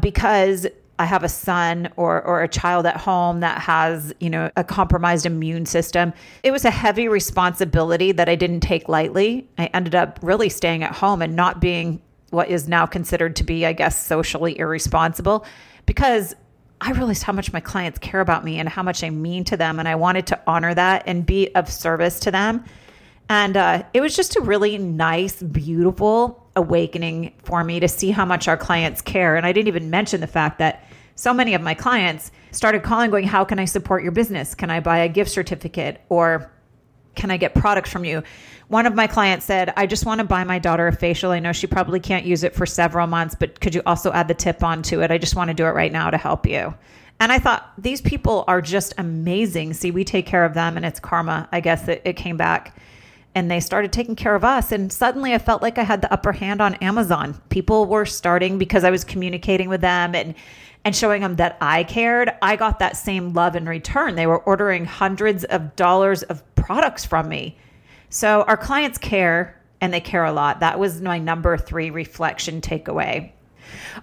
because 0.00 0.66
I 0.98 1.04
have 1.04 1.24
a 1.24 1.28
son 1.28 1.90
or 1.96 2.22
or 2.22 2.42
a 2.42 2.48
child 2.48 2.86
at 2.86 2.96
home 2.96 3.40
that 3.40 3.60
has, 3.60 4.14
you 4.18 4.30
know, 4.30 4.50
a 4.56 4.64
compromised 4.64 5.26
immune 5.26 5.66
system. 5.66 6.12
It 6.42 6.52
was 6.52 6.64
a 6.64 6.70
heavy 6.70 7.08
responsibility 7.08 8.12
that 8.12 8.28
I 8.28 8.34
didn't 8.34 8.60
take 8.60 8.88
lightly. 8.88 9.48
I 9.58 9.66
ended 9.66 9.94
up 9.94 10.18
really 10.22 10.48
staying 10.48 10.82
at 10.82 10.92
home 10.92 11.20
and 11.20 11.36
not 11.36 11.60
being 11.60 12.00
what 12.30 12.48
is 12.48 12.66
now 12.66 12.86
considered 12.86 13.36
to 13.36 13.44
be, 13.44 13.66
I 13.66 13.72
guess, 13.72 14.02
socially 14.02 14.58
irresponsible 14.58 15.44
because 15.84 16.34
I 16.80 16.92
realized 16.92 17.22
how 17.22 17.32
much 17.32 17.52
my 17.52 17.60
clients 17.60 17.98
care 17.98 18.20
about 18.20 18.44
me 18.44 18.58
and 18.58 18.68
how 18.68 18.82
much 18.82 19.04
I 19.04 19.10
mean 19.10 19.44
to 19.44 19.56
them 19.56 19.78
and 19.78 19.88
I 19.88 19.94
wanted 19.94 20.26
to 20.28 20.40
honor 20.46 20.74
that 20.74 21.04
and 21.06 21.24
be 21.24 21.54
of 21.54 21.70
service 21.70 22.20
to 22.20 22.30
them. 22.30 22.64
And 23.28 23.56
uh, 23.56 23.82
it 23.92 24.00
was 24.00 24.14
just 24.14 24.36
a 24.36 24.40
really 24.40 24.78
nice, 24.78 25.42
beautiful 25.42 26.48
awakening 26.54 27.34
for 27.42 27.64
me 27.64 27.80
to 27.80 27.88
see 27.88 28.10
how 28.10 28.24
much 28.24 28.48
our 28.48 28.56
clients 28.56 29.00
care. 29.02 29.36
And 29.36 29.44
I 29.44 29.52
didn't 29.52 29.68
even 29.68 29.90
mention 29.90 30.20
the 30.20 30.26
fact 30.26 30.58
that 30.58 30.84
so 31.16 31.32
many 31.34 31.54
of 31.54 31.62
my 31.62 31.74
clients 31.74 32.30
started 32.52 32.82
calling, 32.82 33.10
going, 33.10 33.26
How 33.26 33.44
can 33.44 33.58
I 33.58 33.64
support 33.64 34.02
your 34.02 34.12
business? 34.12 34.54
Can 34.54 34.70
I 34.70 34.80
buy 34.80 34.98
a 34.98 35.08
gift 35.08 35.30
certificate? 35.30 36.00
Or 36.08 36.52
can 37.14 37.30
I 37.30 37.36
get 37.36 37.54
products 37.54 37.90
from 37.90 38.04
you? 38.04 38.22
One 38.68 38.86
of 38.86 38.94
my 38.94 39.06
clients 39.06 39.46
said, 39.46 39.72
I 39.76 39.86
just 39.86 40.04
want 40.06 40.18
to 40.20 40.26
buy 40.26 40.44
my 40.44 40.58
daughter 40.58 40.86
a 40.86 40.92
facial. 40.92 41.30
I 41.30 41.38
know 41.38 41.52
she 41.52 41.66
probably 41.66 42.00
can't 42.00 42.26
use 42.26 42.44
it 42.44 42.54
for 42.54 42.66
several 42.66 43.06
months, 43.06 43.34
but 43.34 43.60
could 43.60 43.74
you 43.74 43.82
also 43.86 44.12
add 44.12 44.28
the 44.28 44.34
tip 44.34 44.62
onto 44.62 45.00
it? 45.00 45.10
I 45.10 45.18
just 45.18 45.34
want 45.34 45.48
to 45.48 45.54
do 45.54 45.64
it 45.64 45.70
right 45.70 45.92
now 45.92 46.10
to 46.10 46.18
help 46.18 46.46
you. 46.46 46.74
And 47.18 47.32
I 47.32 47.38
thought, 47.38 47.72
these 47.78 48.02
people 48.02 48.44
are 48.46 48.60
just 48.60 48.92
amazing. 48.98 49.72
See, 49.72 49.90
we 49.90 50.04
take 50.04 50.26
care 50.26 50.44
of 50.44 50.52
them 50.52 50.76
and 50.76 50.84
it's 50.84 51.00
karma. 51.00 51.48
I 51.50 51.60
guess 51.60 51.88
it, 51.88 52.02
it 52.04 52.14
came 52.14 52.36
back 52.36 52.76
and 53.36 53.50
they 53.50 53.60
started 53.60 53.92
taking 53.92 54.16
care 54.16 54.34
of 54.34 54.44
us. 54.44 54.72
And 54.72 54.90
suddenly 54.90 55.34
I 55.34 55.38
felt 55.38 55.60
like 55.60 55.76
I 55.76 55.82
had 55.82 56.00
the 56.00 56.10
upper 56.10 56.32
hand 56.32 56.62
on 56.62 56.74
Amazon. 56.76 57.40
People 57.50 57.84
were 57.84 58.06
starting 58.06 58.56
because 58.56 58.82
I 58.82 58.90
was 58.90 59.04
communicating 59.04 59.68
with 59.68 59.82
them 59.82 60.16
and 60.16 60.34
and 60.86 60.94
showing 60.94 61.20
them 61.20 61.34
that 61.36 61.58
I 61.60 61.82
cared. 61.82 62.30
I 62.42 62.54
got 62.54 62.78
that 62.78 62.96
same 62.96 63.32
love 63.32 63.56
in 63.56 63.68
return. 63.68 64.14
They 64.14 64.28
were 64.28 64.38
ordering 64.38 64.84
hundreds 64.84 65.42
of 65.44 65.74
dollars 65.74 66.22
of 66.22 66.42
products 66.54 67.04
from 67.04 67.28
me. 67.28 67.58
So 68.08 68.42
our 68.42 68.56
clients 68.56 68.96
care 68.96 69.60
and 69.80 69.92
they 69.92 70.00
care 70.00 70.24
a 70.24 70.32
lot. 70.32 70.60
That 70.60 70.78
was 70.78 71.02
my 71.02 71.18
number 71.18 71.58
3 71.58 71.90
reflection 71.90 72.60
takeaway. 72.60 73.32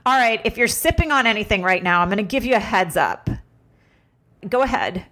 All 0.06 0.18
right, 0.18 0.42
if 0.44 0.58
you're 0.58 0.68
sipping 0.68 1.14
on 1.14 1.26
anything 1.26 1.64
right 1.64 1.82
now, 1.82 2.02
I'm 2.02 2.10
going 2.10 2.18
to 2.18 2.24
give 2.24 2.44
you 2.44 2.56
a 2.56 2.60
heads 2.60 2.98
up. 2.98 3.30
Go 4.50 4.62
ahead 4.62 5.06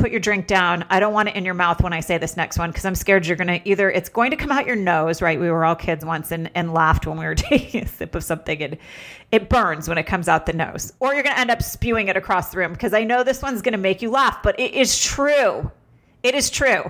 put 0.00 0.10
your 0.10 0.20
drink 0.20 0.46
down. 0.46 0.84
I 0.90 0.98
don't 0.98 1.12
want 1.12 1.28
it 1.28 1.36
in 1.36 1.44
your 1.44 1.54
mouth 1.54 1.82
when 1.82 1.92
I 1.92 2.00
say 2.00 2.18
this 2.18 2.36
next 2.36 2.58
one 2.58 2.70
because 2.70 2.84
I'm 2.84 2.94
scared 2.94 3.26
you're 3.26 3.36
going 3.36 3.60
to 3.60 3.68
either, 3.68 3.90
it's 3.90 4.08
going 4.08 4.30
to 4.30 4.36
come 4.36 4.50
out 4.50 4.66
your 4.66 4.76
nose, 4.76 5.20
right? 5.20 5.38
We 5.38 5.50
were 5.50 5.64
all 5.64 5.76
kids 5.76 6.04
once 6.04 6.32
and, 6.32 6.50
and 6.54 6.72
laughed 6.72 7.06
when 7.06 7.18
we 7.18 7.24
were 7.24 7.34
taking 7.36 7.84
a 7.84 7.88
sip 7.88 8.14
of 8.14 8.24
something 8.24 8.62
and 8.62 8.78
it 9.30 9.48
burns 9.48 9.88
when 9.88 9.98
it 9.98 10.04
comes 10.04 10.28
out 10.28 10.46
the 10.46 10.52
nose. 10.52 10.92
Or 11.00 11.14
you're 11.14 11.22
going 11.22 11.34
to 11.34 11.40
end 11.40 11.50
up 11.50 11.62
spewing 11.62 12.08
it 12.08 12.16
across 12.16 12.50
the 12.50 12.58
room 12.58 12.72
because 12.72 12.94
I 12.94 13.04
know 13.04 13.22
this 13.22 13.42
one's 13.42 13.62
going 13.62 13.72
to 13.72 13.78
make 13.78 14.02
you 14.02 14.10
laugh, 14.10 14.42
but 14.42 14.58
it 14.58 14.74
is 14.74 14.98
true. 14.98 15.70
It 16.22 16.34
is 16.34 16.50
true. 16.50 16.84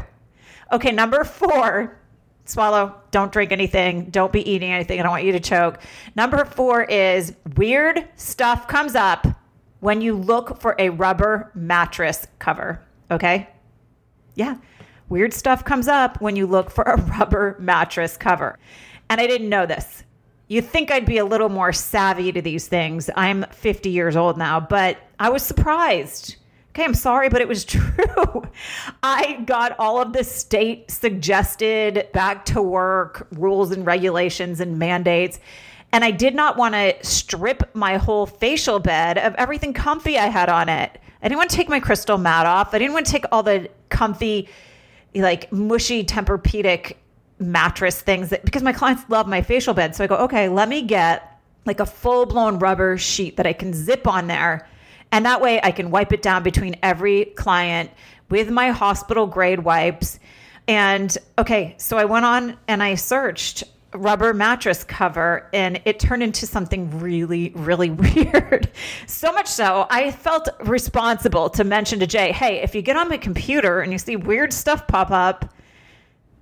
Okay, 0.73 0.93
number 0.93 1.25
four, 1.25 1.99
swallow, 2.45 2.95
don't 3.11 3.33
drink 3.33 3.51
anything, 3.53 4.11
don't 4.11 4.33
be 4.33 4.49
eating 4.49 4.71
anything. 4.71 5.01
I 5.01 5.03
don't 5.03 5.13
want 5.13 5.25
you 5.25 5.33
to 5.33 5.41
choke. 5.41 5.81
Number 6.15 6.45
four 6.45 6.85
is 6.85 7.35
weird 7.57 8.09
stuff 8.15 8.69
comes 8.69 8.95
up 8.95 9.27
when 9.81 10.01
you 10.01 10.17
look 10.17 10.61
for 10.61 10.77
a 10.79 10.91
rubber 10.91 11.51
mattress 11.55 12.27
cover. 12.39 12.81
Okay. 13.11 13.49
Yeah. 14.35 14.57
Weird 15.09 15.35
stuff 15.35 15.65
comes 15.65 15.89
up 15.89 16.21
when 16.21 16.37
you 16.37 16.47
look 16.47 16.71
for 16.71 16.85
a 16.85 17.01
rubber 17.19 17.57
mattress 17.59 18.17
cover. 18.17 18.59
And 19.09 19.21
I 19.21 19.27
didn't 19.27 19.49
know 19.49 19.67
this. 19.67 20.05
You'd 20.49 20.67
think 20.67 20.91
I'd 20.91 21.07
be 21.07 21.19
a 21.19 21.25
little 21.25 21.49
more 21.49 21.73
savvy 21.73 22.33
to 22.33 22.43
these 22.43 22.67
things. 22.67 23.09
I'm 23.15 23.45
50 23.53 23.91
years 23.91 24.17
old 24.17 24.37
now, 24.37 24.59
but 24.61 24.99
I 25.19 25.31
was 25.31 25.43
surprised. 25.43 26.37
Okay, 26.71 26.85
I'm 26.85 26.95
sorry, 26.95 27.29
but 27.29 27.41
it 27.41 27.49
was 27.49 27.65
true. 27.67 28.43
I 29.03 29.43
got 29.47 29.79
all 29.79 30.01
of 30.01 30.13
the 30.13 30.25
state 30.25 30.91
suggested 30.91 32.09
back 32.13 32.45
to 32.47 32.63
work 32.63 33.27
rules 33.33 33.73
and 33.73 33.85
regulations 33.85 34.61
and 34.61 34.79
mandates. 34.79 35.41
And 35.93 36.05
I 36.05 36.13
did 36.13 36.37
not 36.37 36.57
want 36.57 36.75
to 36.75 36.95
strip 37.03 37.75
my 37.75 37.97
whole 37.97 38.27
facial 38.27 38.79
bed 38.79 39.19
of 39.19 39.35
everything 39.35 39.73
comfy 39.73 40.19
I 40.19 40.27
had 40.27 40.49
on 40.49 40.69
it. 40.69 40.99
I 41.23 41.29
didn't 41.29 41.39
want 41.39 41.51
to 41.51 41.57
take 41.57 41.69
my 41.69 41.81
crystal 41.81 42.19
mat 42.19 42.47
off. 42.47 42.75
I 42.75 42.79
didn't 42.79 42.95
want 42.95 43.07
to 43.07 43.13
take 43.13 43.25
all 43.31 43.43
the 43.43 43.69
comfy, 43.89 44.49
like 45.15 45.53
mushy 45.53 46.05
Tempur-Pedic 46.05 46.97
mattress 47.39 48.01
things 48.01 48.31
that 48.31 48.45
because 48.45 48.63
my 48.63 48.73
clients 48.73 49.03
love 49.09 49.27
my 49.27 49.43
facial 49.43 49.75
bed. 49.75 49.97
So 49.97 50.05
I 50.05 50.07
go, 50.07 50.17
okay, 50.17 50.49
let 50.49 50.69
me 50.69 50.83
get 50.83 51.41
like 51.67 51.81
a 51.81 51.87
full 51.87 52.27
blown 52.27 52.59
rubber 52.59 52.99
sheet 52.99 53.37
that 53.37 53.47
I 53.47 53.53
can 53.53 53.73
zip 53.73 54.07
on 54.07 54.27
there. 54.27 54.69
And 55.13 55.27
that 55.27 55.41
way 55.41 55.61
I 55.63 55.73
can 55.73 55.91
wipe 55.91 56.13
it 56.13 56.23
down 56.23 56.43
between 56.43 56.77
every 56.83 57.25
client 57.25 57.91
with 58.29 58.51
my 58.51 58.71
hospital 58.71 59.27
grade 59.27 59.61
wipes. 59.61 60.19
And 60.69 61.17
okay, 61.37 61.75
so 61.79 61.99
I 61.99 62.05
went 62.05 62.25
on 62.25 62.57
and 62.69 62.83
I 62.83 62.95
searched 62.95 63.65
rubber 63.95 64.33
mattress 64.33 64.85
cover 64.85 65.49
and 65.53 65.81
it 65.85 65.99
turned 65.99 66.23
into 66.23 66.47
something 66.47 67.01
really 67.01 67.51
really 67.57 67.91
weird. 67.91 68.71
So 69.07 69.33
much 69.33 69.49
so 69.49 69.87
i 69.91 70.11
felt 70.11 70.49
responsible 70.65 71.51
to 71.51 71.65
mention 71.65 71.99
to 72.01 72.07
jay 72.07 72.31
hey 72.31 72.61
if 72.63 72.75
you 72.75 72.83
get 72.83 72.97
on 72.97 73.09
my 73.09 73.17
computer 73.17 73.81
and 73.81 73.91
you 73.93 73.99
see 73.99 74.17
weird 74.17 74.53
stuff 74.53 74.87
pop 74.87 75.11
up 75.11 75.53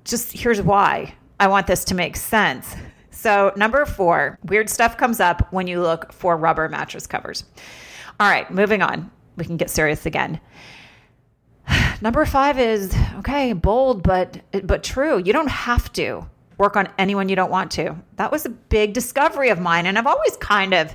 just 0.05 0.33
here's 0.33 0.61
why 0.61 1.15
i 1.41 1.49
want 1.49 1.67
this 1.67 1.85
to 1.85 1.95
make 1.95 2.17
sense. 2.17 2.75
So 3.11 3.53
number 3.57 3.85
four 3.87 4.39
weird 4.45 4.69
stuff 4.69 4.97
comes 4.97 5.19
up 5.19 5.51
when 5.53 5.67
you 5.67 5.81
look 5.81 6.13
for 6.13 6.37
rubber 6.37 6.69
mattress 6.69 7.07
covers. 7.07 7.45
All 8.21 8.29
right 8.29 8.51
moving 8.51 8.83
on. 8.83 9.11
We 9.37 9.45
can 9.45 9.57
get 9.57 9.71
serious 9.71 10.05
again. 10.05 10.41
Number 12.01 12.27
five 12.27 12.59
is 12.59 12.95
okay 13.19 13.53
bold 13.55 14.03
but 14.03 14.43
but 14.65 14.85
true. 14.85 15.19
You 15.19 15.33
don't 15.33 15.49
have 15.49 15.93
to 15.95 16.29
work 16.59 16.77
on 16.77 16.89
anyone 16.99 17.29
you 17.29 17.37
don't 17.37 17.51
want 17.51 17.71
to. 17.73 17.97
That 18.17 18.31
was 18.31 18.45
a 18.45 18.51
big 18.51 18.93
discovery 18.93 19.49
of 19.49 19.61
mine. 19.61 19.87
And 19.87 19.97
I've 19.97 20.07
always 20.07 20.37
kind 20.37 20.75
of 20.75 20.95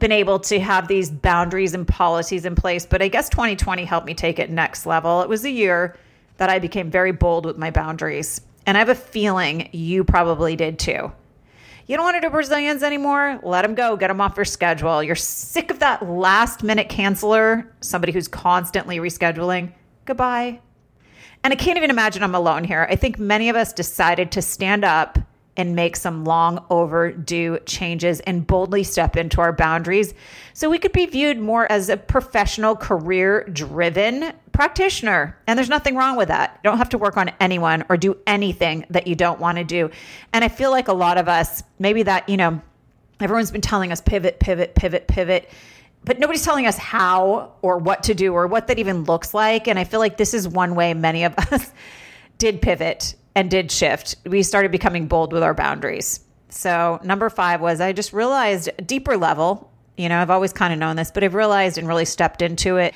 been 0.00 0.12
able 0.12 0.40
to 0.40 0.58
have 0.58 0.88
these 0.88 1.10
boundaries 1.10 1.74
and 1.74 1.86
policies 1.86 2.44
in 2.44 2.56
place, 2.56 2.84
but 2.84 3.00
I 3.00 3.08
guess 3.08 3.28
2020 3.28 3.84
helped 3.84 4.06
me 4.06 4.14
take 4.14 4.40
it 4.40 4.50
next 4.50 4.84
level. 4.84 5.22
It 5.22 5.28
was 5.28 5.44
a 5.44 5.50
year 5.50 5.96
that 6.38 6.50
I 6.50 6.58
became 6.58 6.90
very 6.90 7.12
bold 7.12 7.46
with 7.46 7.56
my 7.56 7.70
boundaries. 7.70 8.40
And 8.66 8.76
I 8.76 8.80
have 8.80 8.88
a 8.88 8.94
feeling 8.94 9.68
you 9.72 10.02
probably 10.02 10.56
did 10.56 10.78
too. 10.78 11.12
You 11.86 11.96
don't 11.96 12.04
want 12.04 12.16
to 12.16 12.20
do 12.20 12.30
Brazilians 12.30 12.82
anymore? 12.82 13.38
Let 13.42 13.62
them 13.62 13.74
go. 13.74 13.96
Get 13.96 14.08
them 14.08 14.20
off 14.20 14.36
your 14.36 14.44
schedule. 14.44 15.02
You're 15.02 15.16
sick 15.16 15.70
of 15.70 15.80
that 15.80 16.08
last 16.08 16.62
minute 16.62 16.88
canceller, 16.88 17.66
somebody 17.80 18.12
who's 18.12 18.28
constantly 18.28 18.98
rescheduling. 18.98 19.72
Goodbye. 20.04 20.60
And 21.44 21.52
I 21.52 21.56
can't 21.56 21.76
even 21.76 21.90
imagine 21.90 22.22
I'm 22.22 22.34
alone 22.34 22.64
here. 22.64 22.86
I 22.88 22.96
think 22.96 23.18
many 23.18 23.48
of 23.48 23.56
us 23.56 23.72
decided 23.72 24.30
to 24.32 24.42
stand 24.42 24.84
up 24.84 25.18
and 25.56 25.76
make 25.76 25.96
some 25.96 26.24
long 26.24 26.64
overdue 26.70 27.58
changes 27.66 28.20
and 28.20 28.46
boldly 28.46 28.82
step 28.82 29.16
into 29.16 29.40
our 29.40 29.52
boundaries 29.52 30.14
so 30.54 30.70
we 30.70 30.78
could 30.78 30.92
be 30.92 31.04
viewed 31.04 31.38
more 31.38 31.70
as 31.70 31.88
a 31.88 31.96
professional, 31.96 32.74
career 32.74 33.44
driven 33.52 34.32
practitioner. 34.52 35.36
And 35.46 35.58
there's 35.58 35.68
nothing 35.68 35.94
wrong 35.94 36.16
with 36.16 36.28
that. 36.28 36.58
You 36.62 36.70
don't 36.70 36.78
have 36.78 36.88
to 36.90 36.98
work 36.98 37.16
on 37.16 37.30
anyone 37.40 37.84
or 37.88 37.96
do 37.96 38.16
anything 38.26 38.86
that 38.90 39.06
you 39.06 39.14
don't 39.14 39.40
want 39.40 39.58
to 39.58 39.64
do. 39.64 39.90
And 40.32 40.44
I 40.44 40.48
feel 40.48 40.70
like 40.70 40.88
a 40.88 40.94
lot 40.94 41.18
of 41.18 41.28
us, 41.28 41.62
maybe 41.78 42.02
that, 42.04 42.28
you 42.28 42.36
know, 42.36 42.60
everyone's 43.20 43.50
been 43.50 43.60
telling 43.60 43.92
us 43.92 44.00
pivot, 44.00 44.40
pivot, 44.40 44.74
pivot, 44.74 45.06
pivot. 45.06 45.50
But 46.04 46.18
nobody's 46.18 46.44
telling 46.44 46.66
us 46.66 46.76
how 46.76 47.52
or 47.62 47.78
what 47.78 48.02
to 48.04 48.14
do 48.14 48.34
or 48.34 48.46
what 48.46 48.66
that 48.66 48.78
even 48.78 49.04
looks 49.04 49.34
like. 49.34 49.68
And 49.68 49.78
I 49.78 49.84
feel 49.84 50.00
like 50.00 50.16
this 50.16 50.34
is 50.34 50.48
one 50.48 50.74
way 50.74 50.94
many 50.94 51.24
of 51.24 51.34
us 51.52 51.72
did 52.38 52.60
pivot 52.60 53.14
and 53.34 53.50
did 53.50 53.70
shift. 53.70 54.16
We 54.26 54.42
started 54.42 54.72
becoming 54.72 55.06
bold 55.06 55.32
with 55.32 55.42
our 55.42 55.54
boundaries. 55.54 56.20
So, 56.48 57.00
number 57.02 57.30
five 57.30 57.60
was 57.60 57.80
I 57.80 57.92
just 57.92 58.12
realized 58.12 58.68
a 58.78 58.82
deeper 58.82 59.16
level. 59.16 59.70
You 59.96 60.08
know, 60.08 60.20
I've 60.20 60.30
always 60.30 60.52
kind 60.52 60.72
of 60.72 60.78
known 60.78 60.96
this, 60.96 61.10
but 61.10 61.24
I've 61.24 61.34
realized 61.34 61.78
and 61.78 61.88
really 61.88 62.04
stepped 62.04 62.42
into 62.42 62.76
it. 62.76 62.94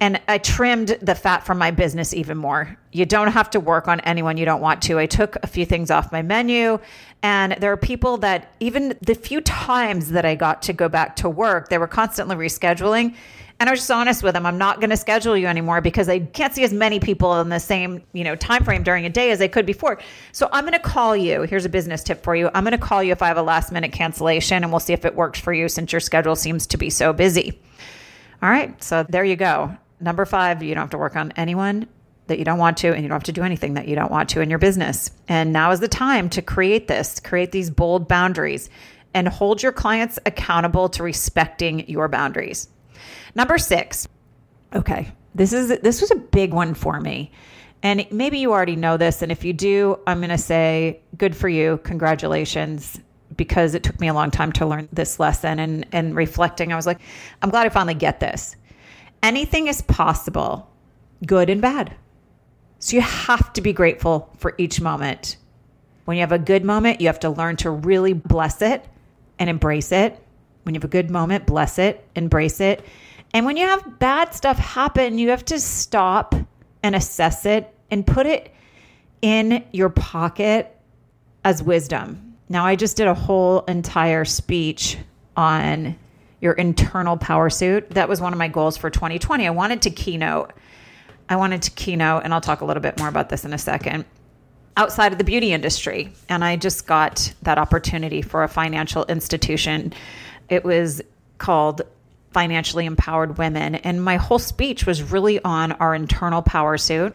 And 0.00 0.20
I 0.28 0.38
trimmed 0.38 0.98
the 1.02 1.14
fat 1.14 1.44
from 1.44 1.58
my 1.58 1.72
business 1.72 2.14
even 2.14 2.38
more. 2.38 2.78
You 2.92 3.04
don't 3.04 3.28
have 3.28 3.50
to 3.50 3.60
work 3.60 3.88
on 3.88 4.00
anyone 4.00 4.36
you 4.36 4.44
don't 4.44 4.60
want 4.60 4.80
to. 4.82 4.98
I 4.98 5.06
took 5.06 5.36
a 5.42 5.46
few 5.46 5.66
things 5.66 5.90
off 5.90 6.12
my 6.12 6.22
menu. 6.22 6.78
And 7.22 7.56
there 7.58 7.72
are 7.72 7.76
people 7.76 8.16
that, 8.18 8.52
even 8.60 8.96
the 9.02 9.14
few 9.14 9.40
times 9.40 10.10
that 10.10 10.24
I 10.24 10.36
got 10.36 10.62
to 10.62 10.72
go 10.72 10.88
back 10.88 11.16
to 11.16 11.28
work, 11.28 11.68
they 11.68 11.78
were 11.78 11.88
constantly 11.88 12.36
rescheduling 12.36 13.16
and 13.60 13.68
I 13.68 13.72
was 13.72 13.80
just 13.80 13.90
honest 13.90 14.22
with 14.22 14.34
them. 14.34 14.46
I'm 14.46 14.58
not 14.58 14.80
going 14.80 14.90
to 14.90 14.96
schedule 14.96 15.36
you 15.36 15.48
anymore 15.48 15.80
because 15.80 16.08
I 16.08 16.20
can't 16.20 16.54
see 16.54 16.62
as 16.62 16.72
many 16.72 17.00
people 17.00 17.40
in 17.40 17.48
the 17.48 17.58
same, 17.58 18.02
you 18.12 18.22
know, 18.22 18.36
time 18.36 18.62
frame 18.62 18.84
during 18.84 19.04
a 19.04 19.10
day 19.10 19.32
as 19.32 19.40
I 19.40 19.48
could 19.48 19.66
before. 19.66 19.98
So 20.30 20.48
I'm 20.52 20.62
going 20.62 20.74
to 20.74 20.78
call 20.78 21.16
you. 21.16 21.42
Here's 21.42 21.64
a 21.64 21.68
business 21.68 22.04
tip 22.04 22.22
for 22.22 22.36
you. 22.36 22.50
I'm 22.54 22.62
going 22.62 22.78
to 22.78 22.78
call 22.78 23.02
you 23.02 23.10
if 23.10 23.20
I 23.20 23.26
have 23.26 23.36
a 23.36 23.42
last 23.42 23.72
minute 23.72 23.90
cancellation 23.90 24.62
and 24.62 24.72
we'll 24.72 24.80
see 24.80 24.92
if 24.92 25.04
it 25.04 25.14
works 25.14 25.40
for 25.40 25.52
you 25.52 25.68
since 25.68 25.92
your 25.92 26.00
schedule 26.00 26.36
seems 26.36 26.68
to 26.68 26.76
be 26.76 26.88
so 26.88 27.12
busy. 27.12 27.60
All 28.42 28.48
right. 28.48 28.80
So 28.82 29.04
there 29.08 29.24
you 29.24 29.34
go. 29.34 29.76
Number 30.00 30.24
5, 30.24 30.62
you 30.62 30.74
don't 30.74 30.82
have 30.82 30.90
to 30.90 30.98
work 30.98 31.16
on 31.16 31.32
anyone 31.36 31.88
that 32.28 32.38
you 32.38 32.44
don't 32.44 32.58
want 32.58 32.76
to 32.78 32.92
and 32.92 33.02
you 33.02 33.08
don't 33.08 33.16
have 33.16 33.24
to 33.24 33.32
do 33.32 33.42
anything 33.42 33.74
that 33.74 33.88
you 33.88 33.96
don't 33.96 34.10
want 34.10 34.28
to 34.30 34.40
in 34.40 34.50
your 34.50 34.58
business. 34.58 35.10
And 35.28 35.52
now 35.52 35.70
is 35.70 35.80
the 35.80 35.88
time 35.88 36.28
to 36.30 36.42
create 36.42 36.86
this, 36.86 37.20
create 37.20 37.52
these 37.52 37.70
bold 37.70 38.06
boundaries 38.06 38.70
and 39.14 39.26
hold 39.26 39.62
your 39.62 39.72
clients 39.72 40.18
accountable 40.26 40.88
to 40.90 41.02
respecting 41.02 41.88
your 41.88 42.08
boundaries. 42.08 42.68
Number 43.34 43.58
six. 43.58 44.06
Okay. 44.74 45.10
This 45.34 45.52
is 45.52 45.80
this 45.80 46.00
was 46.00 46.10
a 46.10 46.16
big 46.16 46.52
one 46.52 46.74
for 46.74 47.00
me. 47.00 47.32
And 47.82 48.06
maybe 48.10 48.38
you 48.38 48.52
already 48.52 48.76
know 48.76 48.96
this. 48.96 49.22
And 49.22 49.30
if 49.30 49.44
you 49.44 49.52
do, 49.52 49.98
I'm 50.06 50.18
going 50.18 50.30
to 50.30 50.38
say 50.38 51.00
good 51.16 51.36
for 51.36 51.48
you. 51.48 51.80
Congratulations. 51.84 53.00
Because 53.36 53.74
it 53.74 53.84
took 53.84 54.00
me 54.00 54.08
a 54.08 54.14
long 54.14 54.32
time 54.32 54.50
to 54.52 54.66
learn 54.66 54.88
this 54.92 55.20
lesson 55.20 55.60
and, 55.60 55.86
and 55.92 56.16
reflecting, 56.16 56.72
I 56.72 56.76
was 56.76 56.86
like, 56.86 56.98
I'm 57.40 57.50
glad 57.50 57.66
I 57.66 57.68
finally 57.68 57.94
get 57.94 58.18
this. 58.18 58.56
Anything 59.22 59.66
is 59.66 59.82
possible, 59.82 60.70
good 61.26 61.50
and 61.50 61.60
bad. 61.60 61.94
So 62.78 62.96
you 62.96 63.02
have 63.02 63.52
to 63.54 63.60
be 63.60 63.72
grateful 63.72 64.30
for 64.38 64.54
each 64.58 64.80
moment. 64.80 65.36
When 66.04 66.16
you 66.16 66.22
have 66.22 66.32
a 66.32 66.38
good 66.38 66.64
moment, 66.64 67.00
you 67.00 67.08
have 67.08 67.20
to 67.20 67.30
learn 67.30 67.56
to 67.56 67.70
really 67.70 68.12
bless 68.12 68.62
it 68.62 68.86
and 69.38 69.50
embrace 69.50 69.92
it. 69.92 70.18
When 70.62 70.74
you 70.74 70.78
have 70.78 70.84
a 70.84 70.88
good 70.88 71.10
moment, 71.10 71.46
bless 71.46 71.78
it, 71.78 72.06
embrace 72.14 72.60
it, 72.60 72.84
and 73.34 73.44
when 73.44 73.56
you 73.56 73.66
have 73.66 73.98
bad 73.98 74.34
stuff 74.34 74.58
happen, 74.58 75.18
you 75.18 75.30
have 75.30 75.44
to 75.46 75.60
stop 75.60 76.34
and 76.82 76.94
assess 76.94 77.44
it 77.44 77.72
and 77.90 78.06
put 78.06 78.26
it 78.26 78.54
in 79.20 79.64
your 79.72 79.90
pocket 79.90 80.74
as 81.44 81.62
wisdom. 81.62 82.36
Now, 82.48 82.64
I 82.64 82.76
just 82.76 82.96
did 82.96 83.06
a 83.06 83.14
whole 83.14 83.60
entire 83.62 84.24
speech 84.24 84.96
on 85.36 85.96
your 86.40 86.52
internal 86.52 87.16
power 87.16 87.50
suit. 87.50 87.90
That 87.90 88.08
was 88.08 88.20
one 88.20 88.32
of 88.32 88.38
my 88.38 88.48
goals 88.48 88.76
for 88.76 88.90
2020. 88.90 89.46
I 89.46 89.50
wanted 89.50 89.82
to 89.82 89.90
keynote. 89.90 90.52
I 91.28 91.36
wanted 91.36 91.62
to 91.62 91.70
keynote, 91.72 92.24
and 92.24 92.32
I'll 92.32 92.40
talk 92.40 92.60
a 92.60 92.64
little 92.64 92.82
bit 92.82 92.98
more 92.98 93.08
about 93.08 93.28
this 93.28 93.44
in 93.44 93.52
a 93.52 93.58
second, 93.58 94.04
outside 94.76 95.12
of 95.12 95.18
the 95.18 95.24
beauty 95.24 95.52
industry. 95.52 96.12
And 96.28 96.44
I 96.44 96.56
just 96.56 96.86
got 96.86 97.32
that 97.42 97.58
opportunity 97.58 98.22
for 98.22 98.44
a 98.44 98.48
financial 98.48 99.04
institution. 99.06 99.92
It 100.48 100.64
was 100.64 101.02
called 101.38 101.82
financially 102.32 102.86
empowered 102.86 103.38
women. 103.38 103.74
And 103.76 104.02
my 104.02 104.16
whole 104.16 104.38
speech 104.38 104.86
was 104.86 105.02
really 105.02 105.42
on 105.42 105.72
our 105.72 105.94
internal 105.94 106.42
power 106.42 106.78
suit 106.78 107.14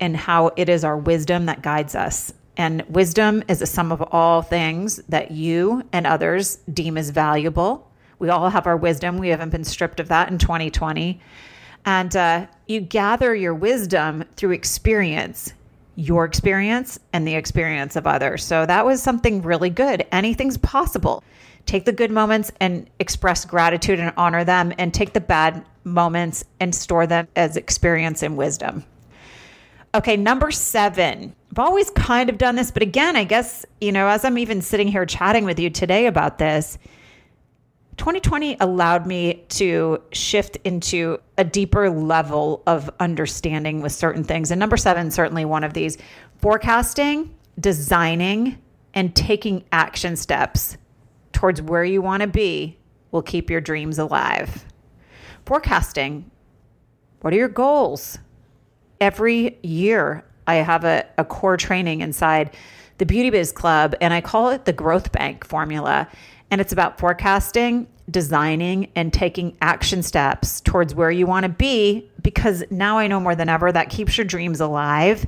and 0.00 0.16
how 0.16 0.50
it 0.56 0.68
is 0.68 0.84
our 0.84 0.96
wisdom 0.96 1.46
that 1.46 1.62
guides 1.62 1.94
us. 1.94 2.32
And 2.56 2.82
wisdom 2.88 3.42
is 3.48 3.62
a 3.62 3.66
sum 3.66 3.92
of 3.92 4.02
all 4.02 4.42
things 4.42 4.96
that 5.08 5.30
you 5.30 5.84
and 5.92 6.06
others 6.06 6.56
deem 6.72 6.96
as 6.96 7.10
valuable. 7.10 7.90
We 8.24 8.30
all 8.30 8.48
have 8.48 8.66
our 8.66 8.76
wisdom. 8.78 9.18
We 9.18 9.28
haven't 9.28 9.50
been 9.50 9.64
stripped 9.64 10.00
of 10.00 10.08
that 10.08 10.30
in 10.30 10.38
2020. 10.38 11.20
And 11.84 12.16
uh, 12.16 12.46
you 12.66 12.80
gather 12.80 13.34
your 13.34 13.54
wisdom 13.54 14.24
through 14.36 14.52
experience, 14.52 15.52
your 15.96 16.24
experience 16.24 16.98
and 17.12 17.28
the 17.28 17.34
experience 17.34 17.96
of 17.96 18.06
others. 18.06 18.42
So 18.42 18.64
that 18.64 18.86
was 18.86 19.02
something 19.02 19.42
really 19.42 19.68
good. 19.68 20.06
Anything's 20.10 20.56
possible. 20.56 21.22
Take 21.66 21.84
the 21.84 21.92
good 21.92 22.10
moments 22.10 22.50
and 22.60 22.88
express 22.98 23.44
gratitude 23.44 24.00
and 24.00 24.10
honor 24.16 24.42
them, 24.42 24.72
and 24.78 24.94
take 24.94 25.12
the 25.12 25.20
bad 25.20 25.62
moments 25.84 26.44
and 26.60 26.74
store 26.74 27.06
them 27.06 27.28
as 27.36 27.58
experience 27.58 28.22
and 28.22 28.38
wisdom. 28.38 28.84
Okay, 29.94 30.16
number 30.16 30.50
seven. 30.50 31.36
I've 31.52 31.58
always 31.58 31.90
kind 31.90 32.30
of 32.30 32.38
done 32.38 32.56
this, 32.56 32.70
but 32.70 32.82
again, 32.82 33.16
I 33.16 33.24
guess, 33.24 33.66
you 33.82 33.92
know, 33.92 34.08
as 34.08 34.24
I'm 34.24 34.38
even 34.38 34.62
sitting 34.62 34.88
here 34.88 35.04
chatting 35.04 35.44
with 35.44 35.60
you 35.60 35.68
today 35.68 36.06
about 36.06 36.38
this, 36.38 36.78
2020 37.96 38.56
allowed 38.60 39.06
me 39.06 39.44
to 39.50 40.02
shift 40.12 40.56
into 40.64 41.18
a 41.38 41.44
deeper 41.44 41.90
level 41.90 42.62
of 42.66 42.90
understanding 43.00 43.80
with 43.80 43.92
certain 43.92 44.24
things. 44.24 44.50
And 44.50 44.58
number 44.58 44.76
seven, 44.76 45.10
certainly 45.10 45.44
one 45.44 45.64
of 45.64 45.74
these 45.74 45.98
forecasting, 46.38 47.34
designing, 47.58 48.58
and 48.94 49.14
taking 49.14 49.64
action 49.72 50.16
steps 50.16 50.76
towards 51.32 51.60
where 51.60 51.84
you 51.84 52.00
want 52.00 52.22
to 52.22 52.26
be 52.26 52.78
will 53.10 53.22
keep 53.22 53.50
your 53.50 53.60
dreams 53.60 53.98
alive. 53.98 54.64
Forecasting. 55.46 56.30
What 57.20 57.32
are 57.32 57.36
your 57.36 57.48
goals? 57.48 58.18
Every 59.00 59.58
year, 59.62 60.24
I 60.46 60.56
have 60.56 60.84
a, 60.84 61.04
a 61.18 61.24
core 61.24 61.56
training 61.56 62.00
inside 62.00 62.54
the 62.98 63.06
Beauty 63.06 63.30
Biz 63.30 63.52
Club, 63.52 63.94
and 64.00 64.14
I 64.14 64.20
call 64.20 64.50
it 64.50 64.64
the 64.64 64.72
Growth 64.72 65.10
Bank 65.12 65.44
formula. 65.44 66.08
And 66.54 66.60
it's 66.60 66.72
about 66.72 67.00
forecasting, 67.00 67.88
designing, 68.08 68.92
and 68.94 69.12
taking 69.12 69.56
action 69.60 70.04
steps 70.04 70.60
towards 70.60 70.94
where 70.94 71.10
you 71.10 71.26
want 71.26 71.42
to 71.42 71.48
be 71.48 72.08
because 72.22 72.62
now 72.70 72.96
I 72.96 73.08
know 73.08 73.18
more 73.18 73.34
than 73.34 73.48
ever 73.48 73.72
that 73.72 73.90
keeps 73.90 74.16
your 74.16 74.24
dreams 74.24 74.60
alive. 74.60 75.26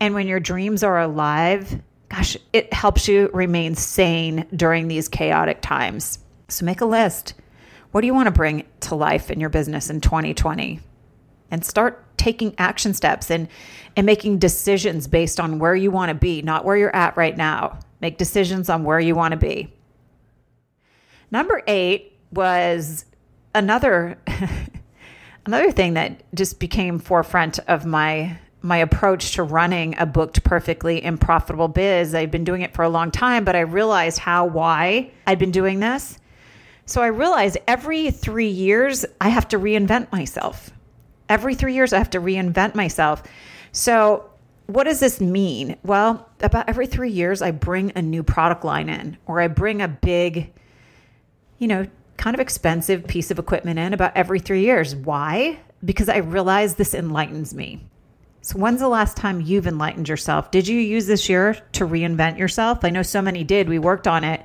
And 0.00 0.12
when 0.12 0.26
your 0.26 0.38
dreams 0.38 0.82
are 0.82 1.00
alive, 1.00 1.80
gosh, 2.10 2.36
it 2.52 2.74
helps 2.74 3.08
you 3.08 3.30
remain 3.32 3.74
sane 3.74 4.46
during 4.54 4.86
these 4.88 5.08
chaotic 5.08 5.62
times. 5.62 6.18
So 6.48 6.66
make 6.66 6.82
a 6.82 6.84
list. 6.84 7.32
What 7.92 8.02
do 8.02 8.06
you 8.06 8.12
want 8.12 8.26
to 8.26 8.30
bring 8.30 8.66
to 8.80 8.94
life 8.94 9.30
in 9.30 9.40
your 9.40 9.48
business 9.48 9.88
in 9.88 10.02
2020? 10.02 10.78
And 11.50 11.64
start 11.64 12.04
taking 12.18 12.54
action 12.58 12.92
steps 12.92 13.30
and, 13.30 13.48
and 13.96 14.04
making 14.04 14.40
decisions 14.40 15.06
based 15.06 15.40
on 15.40 15.58
where 15.58 15.74
you 15.74 15.90
want 15.90 16.10
to 16.10 16.14
be, 16.14 16.42
not 16.42 16.66
where 16.66 16.76
you're 16.76 16.94
at 16.94 17.16
right 17.16 17.34
now. 17.34 17.78
Make 18.02 18.18
decisions 18.18 18.68
on 18.68 18.84
where 18.84 19.00
you 19.00 19.14
want 19.14 19.32
to 19.32 19.38
be. 19.38 19.72
Number 21.30 21.62
eight 21.66 22.18
was 22.32 23.04
another 23.54 24.18
another 25.46 25.72
thing 25.72 25.94
that 25.94 26.22
just 26.34 26.58
became 26.58 26.98
forefront 26.98 27.58
of 27.60 27.86
my 27.86 28.38
my 28.62 28.78
approach 28.78 29.32
to 29.32 29.42
running 29.42 29.96
a 29.98 30.06
booked 30.06 30.44
perfectly 30.44 31.02
and 31.02 31.20
profitable 31.20 31.68
biz. 31.68 32.14
I've 32.14 32.30
been 32.30 32.44
doing 32.44 32.62
it 32.62 32.74
for 32.74 32.82
a 32.82 32.88
long 32.88 33.10
time, 33.10 33.44
but 33.44 33.56
I 33.56 33.60
realized 33.60 34.18
how, 34.18 34.44
why 34.44 35.10
I'd 35.26 35.38
been 35.38 35.50
doing 35.50 35.80
this. 35.80 36.18
So 36.84 37.00
I 37.02 37.06
realized 37.06 37.56
every 37.68 38.10
three 38.10 38.48
years, 38.48 39.06
I 39.20 39.28
have 39.28 39.48
to 39.48 39.58
reinvent 39.58 40.10
myself. 40.12 40.70
Every 41.28 41.54
three 41.54 41.74
years, 41.74 41.92
I 41.92 41.98
have 41.98 42.10
to 42.10 42.20
reinvent 42.20 42.74
myself. 42.74 43.22
So, 43.72 44.28
what 44.66 44.84
does 44.84 45.00
this 45.00 45.20
mean? 45.20 45.76
Well, 45.84 46.28
about 46.40 46.68
every 46.68 46.86
three 46.86 47.10
years, 47.10 47.42
I 47.42 47.50
bring 47.50 47.92
a 47.94 48.02
new 48.02 48.22
product 48.22 48.64
line 48.64 48.88
in, 48.88 49.16
or 49.26 49.40
I 49.40 49.48
bring 49.48 49.82
a 49.82 49.88
big, 49.88 50.52
you 51.60 51.68
know, 51.68 51.86
kind 52.16 52.34
of 52.34 52.40
expensive 52.40 53.06
piece 53.06 53.30
of 53.30 53.38
equipment 53.38 53.78
in 53.78 53.94
about 53.94 54.16
every 54.16 54.40
three 54.40 54.62
years. 54.62 54.96
Why? 54.96 55.60
Because 55.84 56.08
I 56.08 56.16
realize 56.16 56.74
this 56.74 56.94
enlightens 56.94 57.54
me. 57.54 57.86
So, 58.42 58.58
when's 58.58 58.80
the 58.80 58.88
last 58.88 59.16
time 59.16 59.42
you've 59.42 59.66
enlightened 59.66 60.08
yourself? 60.08 60.50
Did 60.50 60.66
you 60.66 60.80
use 60.80 61.06
this 61.06 61.28
year 61.28 61.54
to 61.72 61.86
reinvent 61.86 62.38
yourself? 62.38 62.84
I 62.84 62.90
know 62.90 63.02
so 63.02 63.20
many 63.22 63.44
did. 63.44 63.68
We 63.68 63.78
worked 63.78 64.08
on 64.08 64.24
it. 64.24 64.42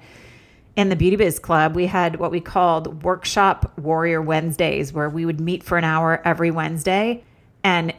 in 0.75 0.89
the 0.89 0.95
Beauty 0.97 1.15
Biz 1.15 1.39
Club, 1.39 1.73
we 1.73 1.85
had 1.85 2.19
what 2.19 2.31
we 2.31 2.41
called 2.41 3.03
Workshop 3.03 3.71
Warrior 3.79 4.21
Wednesdays, 4.21 4.91
where 4.91 5.09
we 5.09 5.25
would 5.25 5.39
meet 5.39 5.63
for 5.63 5.77
an 5.77 5.85
hour 5.85 6.21
every 6.25 6.51
Wednesday 6.51 7.23
and 7.63 7.93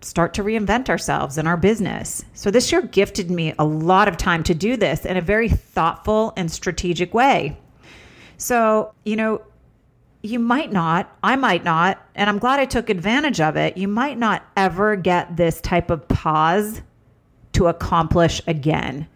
start 0.00 0.32
to 0.34 0.42
reinvent 0.42 0.88
ourselves 0.88 1.36
in 1.36 1.46
our 1.46 1.58
business. 1.58 2.24
So 2.32 2.50
this 2.50 2.72
year 2.72 2.80
gifted 2.80 3.30
me 3.30 3.54
a 3.58 3.64
lot 3.66 4.08
of 4.08 4.16
time 4.16 4.42
to 4.44 4.54
do 4.54 4.78
this 4.78 5.04
in 5.04 5.18
a 5.18 5.20
very 5.20 5.50
thoughtful 5.50 6.32
and 6.38 6.50
strategic 6.50 7.12
way. 7.12 7.58
So, 8.42 8.92
you 9.04 9.14
know, 9.14 9.40
you 10.22 10.40
might 10.40 10.72
not, 10.72 11.16
I 11.22 11.36
might 11.36 11.62
not, 11.62 12.04
and 12.16 12.28
I'm 12.28 12.38
glad 12.38 12.58
I 12.58 12.64
took 12.64 12.90
advantage 12.90 13.40
of 13.40 13.56
it. 13.56 13.76
You 13.76 13.86
might 13.86 14.18
not 14.18 14.44
ever 14.56 14.96
get 14.96 15.36
this 15.36 15.60
type 15.60 15.90
of 15.90 16.08
pause 16.08 16.82
to 17.52 17.68
accomplish 17.68 18.42
again. 18.48 19.06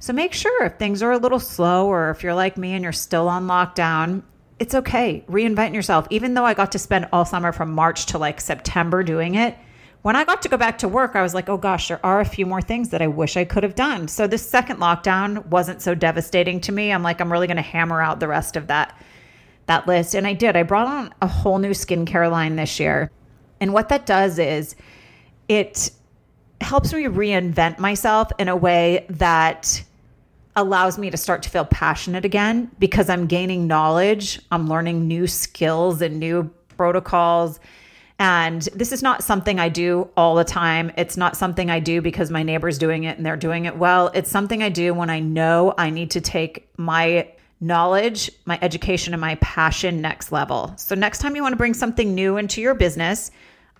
So 0.00 0.12
make 0.12 0.32
sure 0.32 0.64
if 0.64 0.78
things 0.78 1.00
are 1.00 1.12
a 1.12 1.18
little 1.18 1.38
slow 1.38 1.86
or 1.86 2.10
if 2.10 2.24
you're 2.24 2.34
like 2.34 2.58
me 2.58 2.72
and 2.72 2.82
you're 2.82 2.92
still 2.92 3.28
on 3.28 3.46
lockdown, 3.46 4.24
it's 4.58 4.74
okay. 4.74 5.24
Reinvent 5.28 5.72
yourself. 5.72 6.08
Even 6.10 6.34
though 6.34 6.44
I 6.44 6.54
got 6.54 6.72
to 6.72 6.78
spend 6.80 7.06
all 7.12 7.24
summer 7.24 7.52
from 7.52 7.70
March 7.70 8.06
to 8.06 8.18
like 8.18 8.40
September 8.40 9.04
doing 9.04 9.36
it, 9.36 9.56
when 10.06 10.14
I 10.14 10.22
got 10.22 10.40
to 10.42 10.48
go 10.48 10.56
back 10.56 10.78
to 10.78 10.88
work, 10.88 11.16
I 11.16 11.22
was 11.22 11.34
like, 11.34 11.48
oh 11.48 11.56
gosh, 11.56 11.88
there 11.88 11.98
are 12.06 12.20
a 12.20 12.24
few 12.24 12.46
more 12.46 12.62
things 12.62 12.90
that 12.90 13.02
I 13.02 13.08
wish 13.08 13.36
I 13.36 13.44
could 13.44 13.64
have 13.64 13.74
done. 13.74 14.06
So 14.06 14.28
this 14.28 14.48
second 14.48 14.78
lockdown 14.78 15.44
wasn't 15.46 15.82
so 15.82 15.96
devastating 15.96 16.60
to 16.60 16.70
me. 16.70 16.92
I'm 16.92 17.02
like, 17.02 17.20
I'm 17.20 17.32
really 17.32 17.48
going 17.48 17.56
to 17.56 17.62
hammer 17.62 18.00
out 18.00 18.20
the 18.20 18.28
rest 18.28 18.54
of 18.54 18.68
that 18.68 18.96
that 19.66 19.88
list. 19.88 20.14
And 20.14 20.24
I 20.24 20.32
did. 20.32 20.54
I 20.54 20.62
brought 20.62 20.86
on 20.86 21.12
a 21.22 21.26
whole 21.26 21.58
new 21.58 21.70
skincare 21.70 22.30
line 22.30 22.54
this 22.54 22.78
year. 22.78 23.10
And 23.60 23.72
what 23.72 23.88
that 23.88 24.06
does 24.06 24.38
is 24.38 24.76
it 25.48 25.90
helps 26.60 26.92
me 26.92 27.02
reinvent 27.06 27.80
myself 27.80 28.30
in 28.38 28.46
a 28.46 28.54
way 28.54 29.06
that 29.10 29.82
allows 30.54 30.98
me 30.98 31.10
to 31.10 31.16
start 31.16 31.42
to 31.42 31.50
feel 31.50 31.64
passionate 31.64 32.24
again 32.24 32.70
because 32.78 33.10
I'm 33.10 33.26
gaining 33.26 33.66
knowledge, 33.66 34.40
I'm 34.52 34.68
learning 34.68 35.08
new 35.08 35.26
skills 35.26 36.00
and 36.00 36.20
new 36.20 36.48
protocols 36.76 37.58
and 38.18 38.62
this 38.74 38.92
is 38.92 39.02
not 39.02 39.22
something 39.22 39.60
I 39.60 39.68
do 39.68 40.08
all 40.16 40.36
the 40.36 40.44
time. 40.44 40.90
It's 40.96 41.16
not 41.16 41.36
something 41.36 41.70
I 41.70 41.80
do 41.80 42.00
because 42.00 42.30
my 42.30 42.42
neighbor's 42.42 42.78
doing 42.78 43.04
it 43.04 43.18
and 43.18 43.26
they're 43.26 43.36
doing 43.36 43.66
it 43.66 43.76
well. 43.76 44.10
It's 44.14 44.30
something 44.30 44.62
I 44.62 44.70
do 44.70 44.94
when 44.94 45.10
I 45.10 45.20
know 45.20 45.74
I 45.76 45.90
need 45.90 46.10
to 46.12 46.20
take 46.22 46.66
my 46.78 47.28
knowledge, 47.60 48.30
my 48.46 48.58
education, 48.62 49.12
and 49.12 49.20
my 49.20 49.34
passion 49.36 50.00
next 50.00 50.32
level. 50.32 50.72
So, 50.76 50.94
next 50.94 51.18
time 51.18 51.36
you 51.36 51.42
want 51.42 51.52
to 51.52 51.58
bring 51.58 51.74
something 51.74 52.14
new 52.14 52.38
into 52.38 52.62
your 52.62 52.74
business, 52.74 53.30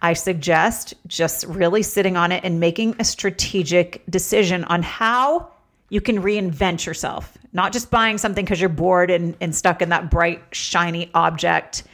I 0.03 0.13
suggest 0.13 0.95
just 1.07 1.47
really 1.47 1.83
sitting 1.83 2.17
on 2.17 2.31
it 2.31 2.45
and 2.45 2.61
making 2.61 2.97
a 2.99 3.05
strategic 3.05 4.03
decision 4.11 4.65
on 4.65 4.83
how 4.83 5.51
you 5.89 6.01
can 6.01 6.23
reinvent 6.23 6.85
yourself, 6.85 7.39
not 7.53 7.73
just 7.73 7.91
buying 7.91 8.19
something 8.19 8.45
because 8.45 8.61
you're 8.61 8.69
bored 8.69 9.11
and, 9.11 9.37
and 9.41 9.55
stuck 9.55 9.81
in 9.81 9.89
that 9.91 10.11
bright, 10.11 10.43
shiny 10.53 11.11
object 11.15 11.85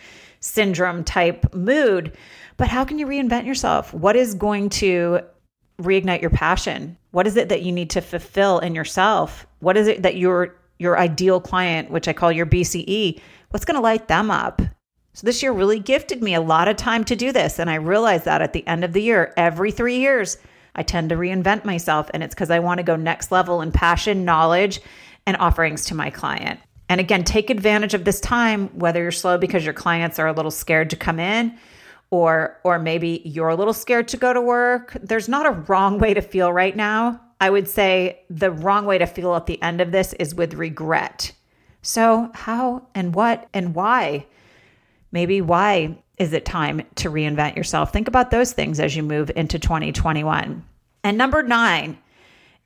syndrome 0.42 1.05
type 1.05 1.55
mood. 1.55 2.12
But 2.59 2.68
how 2.68 2.85
can 2.85 2.98
you 2.98 3.07
reinvent 3.07 3.46
yourself? 3.46 3.94
What 3.94 4.16
is 4.16 4.35
going 4.35 4.68
to 4.70 5.20
reignite 5.81 6.20
your 6.20 6.31
passion? 6.31 6.98
What 7.12 7.26
is 7.26 7.37
it 7.37 7.48
that 7.48 7.62
you 7.62 7.72
need 7.72 7.90
to 7.90 8.00
fulfill 8.00 8.59
in 8.59 8.74
yourself? 8.74 9.46
What 9.61 9.76
is 9.76 9.87
it 9.87 10.02
that 10.02 10.16
your 10.16 10.57
your 10.78 10.98
ideal 10.98 11.40
client, 11.40 11.90
which 11.90 12.09
I 12.09 12.12
call 12.12 12.33
your 12.33 12.46
BCE, 12.46 13.20
what's 13.50 13.64
going 13.64 13.76
to 13.76 13.81
light 13.81 14.09
them 14.09 14.33
up? 14.33 14.61
So 15.12 15.24
this 15.24 15.40
year 15.40 15.52
really 15.52 15.78
gifted 15.78 16.22
me 16.22 16.35
a 16.35 16.40
lot 16.40 16.66
of 16.66 16.76
time 16.76 17.05
to 17.05 17.14
do 17.14 17.31
this 17.31 17.59
and 17.59 17.70
I 17.70 17.76
realized 17.76 18.24
that 18.24 18.42
at 18.42 18.52
the 18.52 18.66
end 18.66 18.83
of 18.83 18.92
the 18.92 19.02
year, 19.02 19.33
every 19.37 19.70
3 19.70 19.98
years, 19.98 20.38
I 20.74 20.83
tend 20.83 21.11
to 21.11 21.16
reinvent 21.16 21.64
myself 21.64 22.11
and 22.12 22.22
it's 22.22 22.35
cuz 22.35 22.50
I 22.50 22.59
want 22.59 22.78
to 22.78 22.85
go 22.85 22.96
next 22.96 23.31
level 23.31 23.61
in 23.61 23.70
passion, 23.70 24.24
knowledge, 24.24 24.81
and 25.24 25.37
offerings 25.37 25.85
to 25.87 25.94
my 25.94 26.11
client. 26.11 26.59
And 26.92 27.00
again, 27.00 27.24
take 27.24 27.48
advantage 27.48 27.94
of 27.94 28.05
this 28.05 28.20
time, 28.20 28.68
whether 28.78 29.00
you're 29.00 29.12
slow 29.12 29.38
because 29.38 29.64
your 29.64 29.72
clients 29.72 30.18
are 30.18 30.26
a 30.26 30.33
little 30.35 30.50
scared 30.50 30.90
to 30.90 30.96
come 30.96 31.18
in 31.18 31.57
or 32.11 32.61
or 32.64 32.78
maybe 32.78 33.22
you're 33.24 33.48
a 33.48 33.57
little 33.57 33.72
scared 33.72 34.09
to 34.09 34.18
go 34.18 34.35
to 34.35 34.42
work. 34.42 34.94
There's 35.00 35.26
not 35.26 35.46
a 35.46 35.52
wrong 35.52 35.98
way 35.98 36.12
to 36.12 36.20
feel 36.20 36.52
right 36.52 36.76
now. 36.76 37.18
I 37.40 37.48
would 37.48 37.66
say 37.66 38.20
the 38.28 38.50
wrong 38.50 38.85
way 38.85 38.98
to 38.98 39.07
feel 39.07 39.35
at 39.35 39.46
the 39.46 39.61
end 39.62 39.81
of 39.81 39.90
this 39.90 40.12
is 40.12 40.35
with 40.35 40.52
regret. 40.52 41.33
So, 41.81 42.31
how 42.35 42.87
and 42.94 43.14
what 43.14 43.48
and 43.55 43.74
why? 43.74 44.26
Maybe 45.12 45.40
why 45.40 45.96
is 46.18 46.35
it 46.35 46.44
time 46.44 46.83
to 46.96 47.09
reinvent 47.09 47.57
yourself? 47.57 47.90
Think 47.90 48.07
about 48.07 48.31
those 48.31 48.52
things 48.52 48.78
as 48.78 48.94
you 48.94 49.02
move 49.02 49.31
into 49.35 49.59
2021. 49.59 50.62
And 51.05 51.16
number 51.16 51.42
9, 51.42 51.96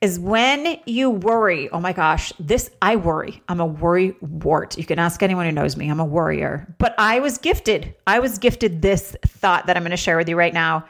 is 0.01 0.19
when 0.19 0.79
you 0.87 1.11
worry. 1.11 1.71
Oh 1.71 1.81
my 1.81 1.93
gosh, 1.93 2.33
this, 2.39 2.71
I 2.83 2.97
worry. 2.97 3.43
I'm 3.49 3.61
a 3.61 3.67
worry 3.67 4.15
wart. 4.21 4.77
You 4.77 4.85
can 4.85 4.99
ask 4.99 5.23
anyone 5.23 5.47
who 5.47 5.53
knows 5.53 5.77
me. 5.77 5.89
I'm 5.89 6.01
a 6.01 6.05
worrier. 6.05 6.75
But 6.79 6.95
I 6.99 7.21
was 7.21 7.39
gifted. 7.39 7.95
I 8.07 8.19
was 8.19 8.39
gifted 8.39 8.83
this 8.83 9.17
thought 9.27 9.67
that 9.67 9.77
I'm 9.77 9.83
going 9.83 9.91
to 9.93 9.97
share 9.97 10.19
with 10.19 10.29
you 10.29 10.37
right 10.37 10.53
now 10.53 10.87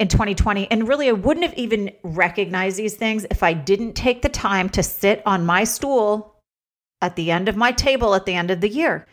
in 0.00 0.08
2020. 0.08 0.70
And 0.70 0.88
really, 0.88 1.08
I 1.08 1.12
wouldn't 1.12 1.44
have 1.44 1.58
even 1.58 1.92
recognized 2.02 2.78
these 2.78 2.94
things 2.94 3.26
if 3.30 3.42
I 3.42 3.52
didn't 3.52 3.92
take 3.92 4.22
the 4.22 4.28
time 4.28 4.68
to 4.70 4.82
sit 4.82 5.22
on 5.26 5.44
my 5.44 5.64
stool 5.64 6.34
at 7.02 7.16
the 7.16 7.30
end 7.30 7.48
of 7.48 7.56
my 7.56 7.72
table 7.72 8.14
at 8.14 8.24
the 8.24 8.34
end 8.34 8.50
of 8.50 8.60
the 8.60 8.68
year. 8.68 9.06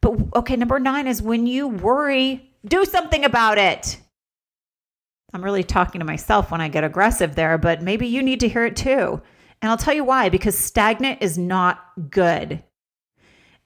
But 0.00 0.18
okay, 0.36 0.56
number 0.56 0.80
nine 0.80 1.06
is 1.06 1.22
when 1.22 1.46
you 1.46 1.68
worry, 1.68 2.50
do 2.64 2.84
something 2.84 3.24
about 3.24 3.58
it. 3.58 3.98
I'm 5.34 5.42
really 5.42 5.64
talking 5.64 5.98
to 5.98 6.04
myself 6.04 6.52
when 6.52 6.60
I 6.60 6.68
get 6.68 6.84
aggressive 6.84 7.34
there, 7.34 7.58
but 7.58 7.82
maybe 7.82 8.06
you 8.06 8.22
need 8.22 8.40
to 8.40 8.48
hear 8.48 8.64
it 8.64 8.76
too. 8.76 9.20
And 9.60 9.70
I'll 9.70 9.76
tell 9.76 9.94
you 9.94 10.04
why 10.04 10.28
because 10.28 10.56
stagnant 10.56 11.22
is 11.22 11.36
not 11.36 11.84
good. 12.10 12.62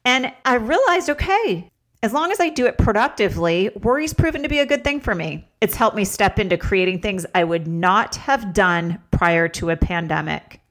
And 0.03 0.33
I 0.43 0.55
realized 0.55 1.09
okay, 1.11 1.69
as 2.01 2.11
long 2.11 2.31
as 2.31 2.39
I 2.39 2.49
do 2.49 2.65
it 2.65 2.77
productively, 2.77 3.69
worry's 3.81 4.13
proven 4.13 4.41
to 4.41 4.49
be 4.49 4.59
a 4.59 4.65
good 4.65 4.83
thing 4.83 4.99
for 4.99 5.13
me. 5.13 5.47
It's 5.61 5.75
helped 5.75 5.95
me 5.95 6.05
step 6.05 6.39
into 6.39 6.57
creating 6.57 7.01
things 7.01 7.25
I 7.35 7.43
would 7.43 7.67
not 7.67 8.15
have 8.15 8.53
done 8.53 8.99
prior 9.11 9.47
to 9.49 9.69
a 9.69 9.77
pandemic. 9.77 10.61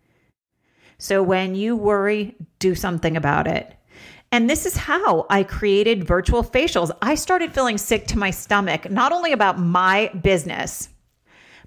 So 0.99 1.23
when 1.23 1.55
you 1.55 1.77
worry, 1.77 2.35
do 2.59 2.75
something 2.75 3.17
about 3.17 3.47
it. 3.47 3.78
And 4.31 4.49
this 4.49 4.67
is 4.67 4.77
how 4.77 5.27
I 5.31 5.43
created 5.43 6.05
virtual 6.05 6.45
facials. 6.45 6.91
I 7.01 7.15
started 7.15 7.55
feeling 7.55 7.79
sick 7.79 8.07
to 8.09 8.19
my 8.19 8.31
stomach, 8.31 8.91
not 8.91 9.11
only 9.11 9.33
about 9.33 9.59
my 9.59 10.09
business, 10.23 10.91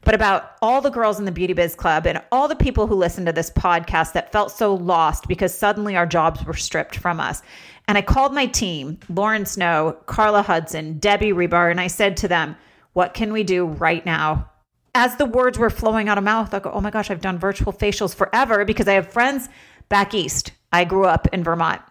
but 0.04 0.14
about 0.14 0.54
all 0.62 0.80
the 0.80 0.90
girls 0.92 1.18
in 1.18 1.26
the 1.26 1.32
Beauty 1.32 1.54
Biz 1.54 1.76
Club 1.76 2.06
and 2.06 2.22
all 2.32 2.48
the 2.48 2.56
people 2.56 2.86
who 2.86 2.96
listened 2.96 3.28
to 3.28 3.34
this 3.34 3.50
podcast 3.50 4.14
that 4.14 4.32
felt 4.32 4.52
so 4.52 4.76
lost 4.76 5.28
because 5.28 5.54
suddenly 5.54 5.96
our 5.96 6.06
jobs 6.06 6.44
were 6.46 6.54
stripped 6.54 6.98
from 6.98 7.20
us. 7.20 7.42
And 7.88 7.98
I 7.98 8.04
called 8.04 8.34
my 8.34 8.46
team, 8.46 9.00
Lauren 9.10 9.46
Snow, 9.46 9.98
Carla 10.06 10.44
Hudson, 10.44 11.00
Debbie 11.00 11.34
Rebar, 11.34 11.72
and 11.72 11.82
I 11.82 11.88
said 11.88 12.16
to 12.18 12.28
them, 12.28 12.56
What 12.94 13.14
can 13.14 13.34
we 13.34 13.44
do 13.44 13.66
right 13.66 14.06
now? 14.06 14.50
As 14.94 15.16
the 15.16 15.26
words 15.26 15.58
were 15.58 15.70
flowing 15.70 16.10
out 16.10 16.18
of 16.18 16.24
mouth, 16.24 16.54
I 16.54 16.60
go, 16.60 16.72
Oh 16.72 16.82
my 16.82 16.92
gosh, 16.92 17.10
I've 17.10 17.22
done 17.22 17.40
virtual 17.40 17.74
facials 17.74 18.16
forever 18.16 18.66
because 18.66 18.88
I 18.88 18.94
have 18.94 19.12
friends 19.12 19.50
back 19.90 20.14
east. 20.14 20.52
I 20.72 20.84
grew 20.84 21.06
up 21.06 21.28
in 21.34 21.44
Vermont 21.44 21.82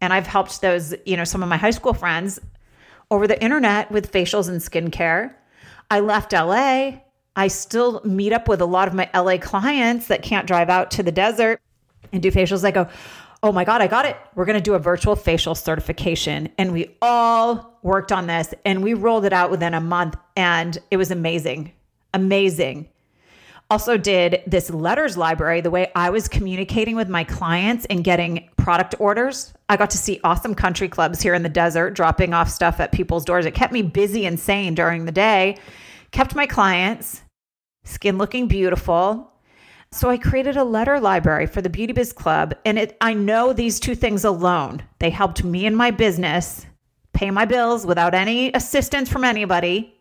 and 0.00 0.12
I've 0.12 0.26
helped 0.26 0.60
those, 0.60 0.94
you 1.04 1.16
know, 1.16 1.24
some 1.24 1.42
of 1.42 1.48
my 1.48 1.56
high 1.56 1.70
school 1.70 1.94
friends 1.94 2.38
over 3.10 3.26
the 3.26 3.42
internet 3.42 3.90
with 3.90 4.12
facials 4.12 4.48
and 4.48 4.60
skincare. 4.60 5.34
I 5.90 6.00
left 6.00 6.32
LA. 6.32 6.98
I 7.36 7.48
still 7.48 8.00
meet 8.04 8.32
up 8.32 8.48
with 8.48 8.60
a 8.60 8.66
lot 8.66 8.88
of 8.88 8.94
my 8.94 9.08
LA 9.14 9.38
clients 9.38 10.08
that 10.08 10.22
can't 10.22 10.46
drive 10.46 10.68
out 10.68 10.90
to 10.92 11.02
the 11.02 11.12
desert 11.12 11.60
and 12.12 12.22
do 12.22 12.30
facials. 12.30 12.64
I 12.64 12.70
go, 12.70 12.88
oh 13.42 13.52
my 13.52 13.64
God, 13.64 13.80
I 13.80 13.86
got 13.86 14.06
it. 14.06 14.16
We're 14.34 14.46
going 14.46 14.58
to 14.58 14.62
do 14.62 14.74
a 14.74 14.78
virtual 14.78 15.14
facial 15.16 15.54
certification. 15.54 16.48
And 16.58 16.72
we 16.72 16.96
all 17.02 17.78
worked 17.82 18.10
on 18.10 18.26
this 18.26 18.54
and 18.64 18.82
we 18.82 18.94
rolled 18.94 19.24
it 19.24 19.32
out 19.32 19.50
within 19.50 19.74
a 19.74 19.80
month. 19.80 20.16
And 20.36 20.78
it 20.90 20.96
was 20.96 21.10
amazing. 21.10 21.72
Amazing 22.14 22.88
also 23.70 23.96
did 23.96 24.42
this 24.46 24.70
letters 24.70 25.16
library 25.16 25.60
the 25.60 25.70
way 25.70 25.90
I 25.94 26.10
was 26.10 26.28
communicating 26.28 26.94
with 26.96 27.08
my 27.08 27.24
clients 27.24 27.84
and 27.86 28.04
getting 28.04 28.48
product 28.56 28.94
orders. 28.98 29.52
I 29.68 29.76
got 29.76 29.90
to 29.90 29.98
see 29.98 30.20
awesome 30.22 30.54
country 30.54 30.88
clubs 30.88 31.20
here 31.20 31.34
in 31.34 31.42
the 31.42 31.48
desert 31.48 31.90
dropping 31.90 32.32
off 32.32 32.48
stuff 32.48 32.78
at 32.80 32.92
people's 32.92 33.24
doors. 33.24 33.46
It 33.46 33.54
kept 33.54 33.72
me 33.72 33.82
busy 33.82 34.26
and 34.26 34.38
sane 34.38 34.74
during 34.74 35.04
the 35.04 35.12
day, 35.12 35.56
kept 36.12 36.34
my 36.34 36.46
clients 36.46 37.22
skin 37.84 38.18
looking 38.18 38.48
beautiful. 38.48 39.32
So 39.92 40.10
I 40.10 40.18
created 40.18 40.56
a 40.56 40.64
letter 40.64 41.00
library 41.00 41.46
for 41.46 41.62
the 41.62 41.70
Beauty 41.70 41.92
Biz 41.92 42.12
Club 42.12 42.54
and 42.64 42.78
it 42.78 42.96
I 43.00 43.14
know 43.14 43.52
these 43.52 43.80
two 43.80 43.94
things 43.94 44.24
alone. 44.24 44.82
They 44.98 45.10
helped 45.10 45.44
me 45.44 45.66
and 45.66 45.76
my 45.76 45.90
business 45.90 46.66
pay 47.14 47.30
my 47.30 47.44
bills 47.44 47.86
without 47.86 48.14
any 48.14 48.52
assistance 48.52 49.08
from 49.08 49.24
anybody 49.24 49.95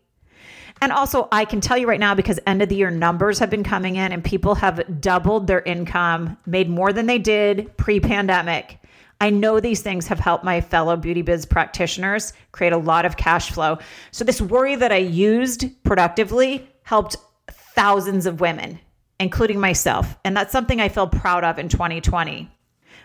and 0.81 0.91
also, 0.91 1.27
I 1.31 1.45
can 1.45 1.61
tell 1.61 1.77
you 1.77 1.87
right 1.87 1.99
now 1.99 2.15
because 2.15 2.39
end 2.45 2.61
of 2.61 2.69
the 2.69 2.75
year 2.75 2.91
numbers 2.91 3.39
have 3.39 3.49
been 3.49 3.63
coming 3.63 3.95
in 3.95 4.11
and 4.11 4.23
people 4.23 4.55
have 4.55 5.01
doubled 5.01 5.47
their 5.47 5.61
income, 5.61 6.37
made 6.45 6.69
more 6.69 6.91
than 6.91 7.05
they 7.05 7.17
did 7.17 7.75
pre 7.77 7.99
pandemic. 7.99 8.79
I 9.21 9.29
know 9.29 9.59
these 9.59 9.81
things 9.81 10.07
have 10.07 10.19
helped 10.19 10.43
my 10.43 10.59
fellow 10.59 10.97
beauty 10.97 11.21
biz 11.21 11.45
practitioners 11.45 12.33
create 12.51 12.73
a 12.73 12.77
lot 12.77 13.05
of 13.05 13.15
cash 13.15 13.51
flow. 13.51 13.79
So, 14.11 14.25
this 14.25 14.41
worry 14.41 14.75
that 14.75 14.91
I 14.91 14.97
used 14.97 15.65
productively 15.83 16.69
helped 16.83 17.15
thousands 17.49 18.25
of 18.25 18.41
women, 18.41 18.79
including 19.19 19.59
myself. 19.59 20.17
And 20.25 20.35
that's 20.35 20.51
something 20.51 20.81
I 20.81 20.89
feel 20.89 21.07
proud 21.07 21.45
of 21.45 21.57
in 21.57 21.69
2020. 21.69 22.51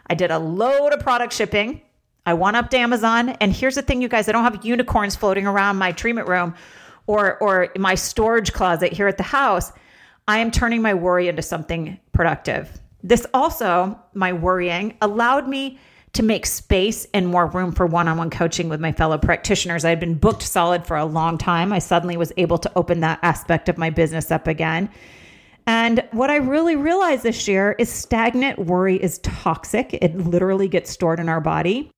I 0.09 0.15
did 0.15 0.33
a 0.33 0.39
load 0.39 0.93
of 0.93 1.01
product 1.01 1.33
shipping. 1.33 1.81
I 2.27 2.35
went 2.35 2.57
up 2.57 2.69
to 2.71 2.79
Amazon. 2.79 3.31
And 3.41 3.53
here's 3.53 3.77
the 3.77 3.83
thing, 3.83 4.03
you 4.03 4.09
guys 4.09 4.29
I 4.29 4.33
don't 4.33 4.45
have 4.45 4.65
unicorns 4.65 5.15
floating 5.15 5.47
around 5.47 5.77
my 5.77 5.93
treatment 5.93 6.29
room 6.29 6.55
or, 7.11 7.39
or 7.39 7.69
my 7.77 7.97
storage 7.97 8.53
closet 8.53 8.93
here 8.93 9.09
at 9.09 9.17
the 9.17 9.25
house. 9.25 9.73
I 10.29 10.39
am 10.39 10.53
turning 10.53 10.81
my 10.81 10.95
worry 10.95 11.27
into 11.27 11.43
something 11.43 11.99
productive. 12.13 12.81
This 13.03 13.27
also, 13.35 13.99
my 14.15 14.33
worrying, 14.33 14.97
allowed 15.03 15.49
me 15.49 15.81
to 16.13 16.23
make 16.23 16.47
space 16.47 17.09
and 17.13 17.27
more 17.27 17.47
room 17.47 17.73
for 17.73 17.85
one 17.85 18.07
on 18.07 18.17
one 18.17 18.31
coaching 18.31 18.69
with 18.69 18.81
my 18.81 18.93
fellow 18.93 19.19
practitioners. 19.19 19.85
I 19.85 19.91
had 19.91 19.99
been 19.99 20.15
booked 20.15 20.43
solid 20.43 20.87
for 20.87 20.97
a 20.97 21.05
long 21.05 21.37
time. 21.37 21.73
I 21.73 21.81
suddenly 21.81 22.17
was 22.17 22.33
able 22.37 22.59
to 22.59 22.71
open 22.77 23.01
that 23.01 23.19
aspect 23.23 23.69
of 23.69 23.77
my 23.77 23.91
business 23.91 24.31
up 24.31 24.47
again. 24.47 24.89
And 25.67 26.05
what 26.13 26.31
I 26.31 26.37
really 26.37 26.77
realized 26.77 27.25
this 27.25 27.49
year 27.49 27.75
is 27.81 27.89
stagnant 27.89 28.61
worry 28.61 29.03
is 29.03 29.19
toxic. 29.19 29.95
It 29.95 30.17
literally 30.17 30.69
gets 30.69 30.91
stored 30.91 31.19
in 31.19 31.29
our 31.29 31.41
body. 31.41 31.91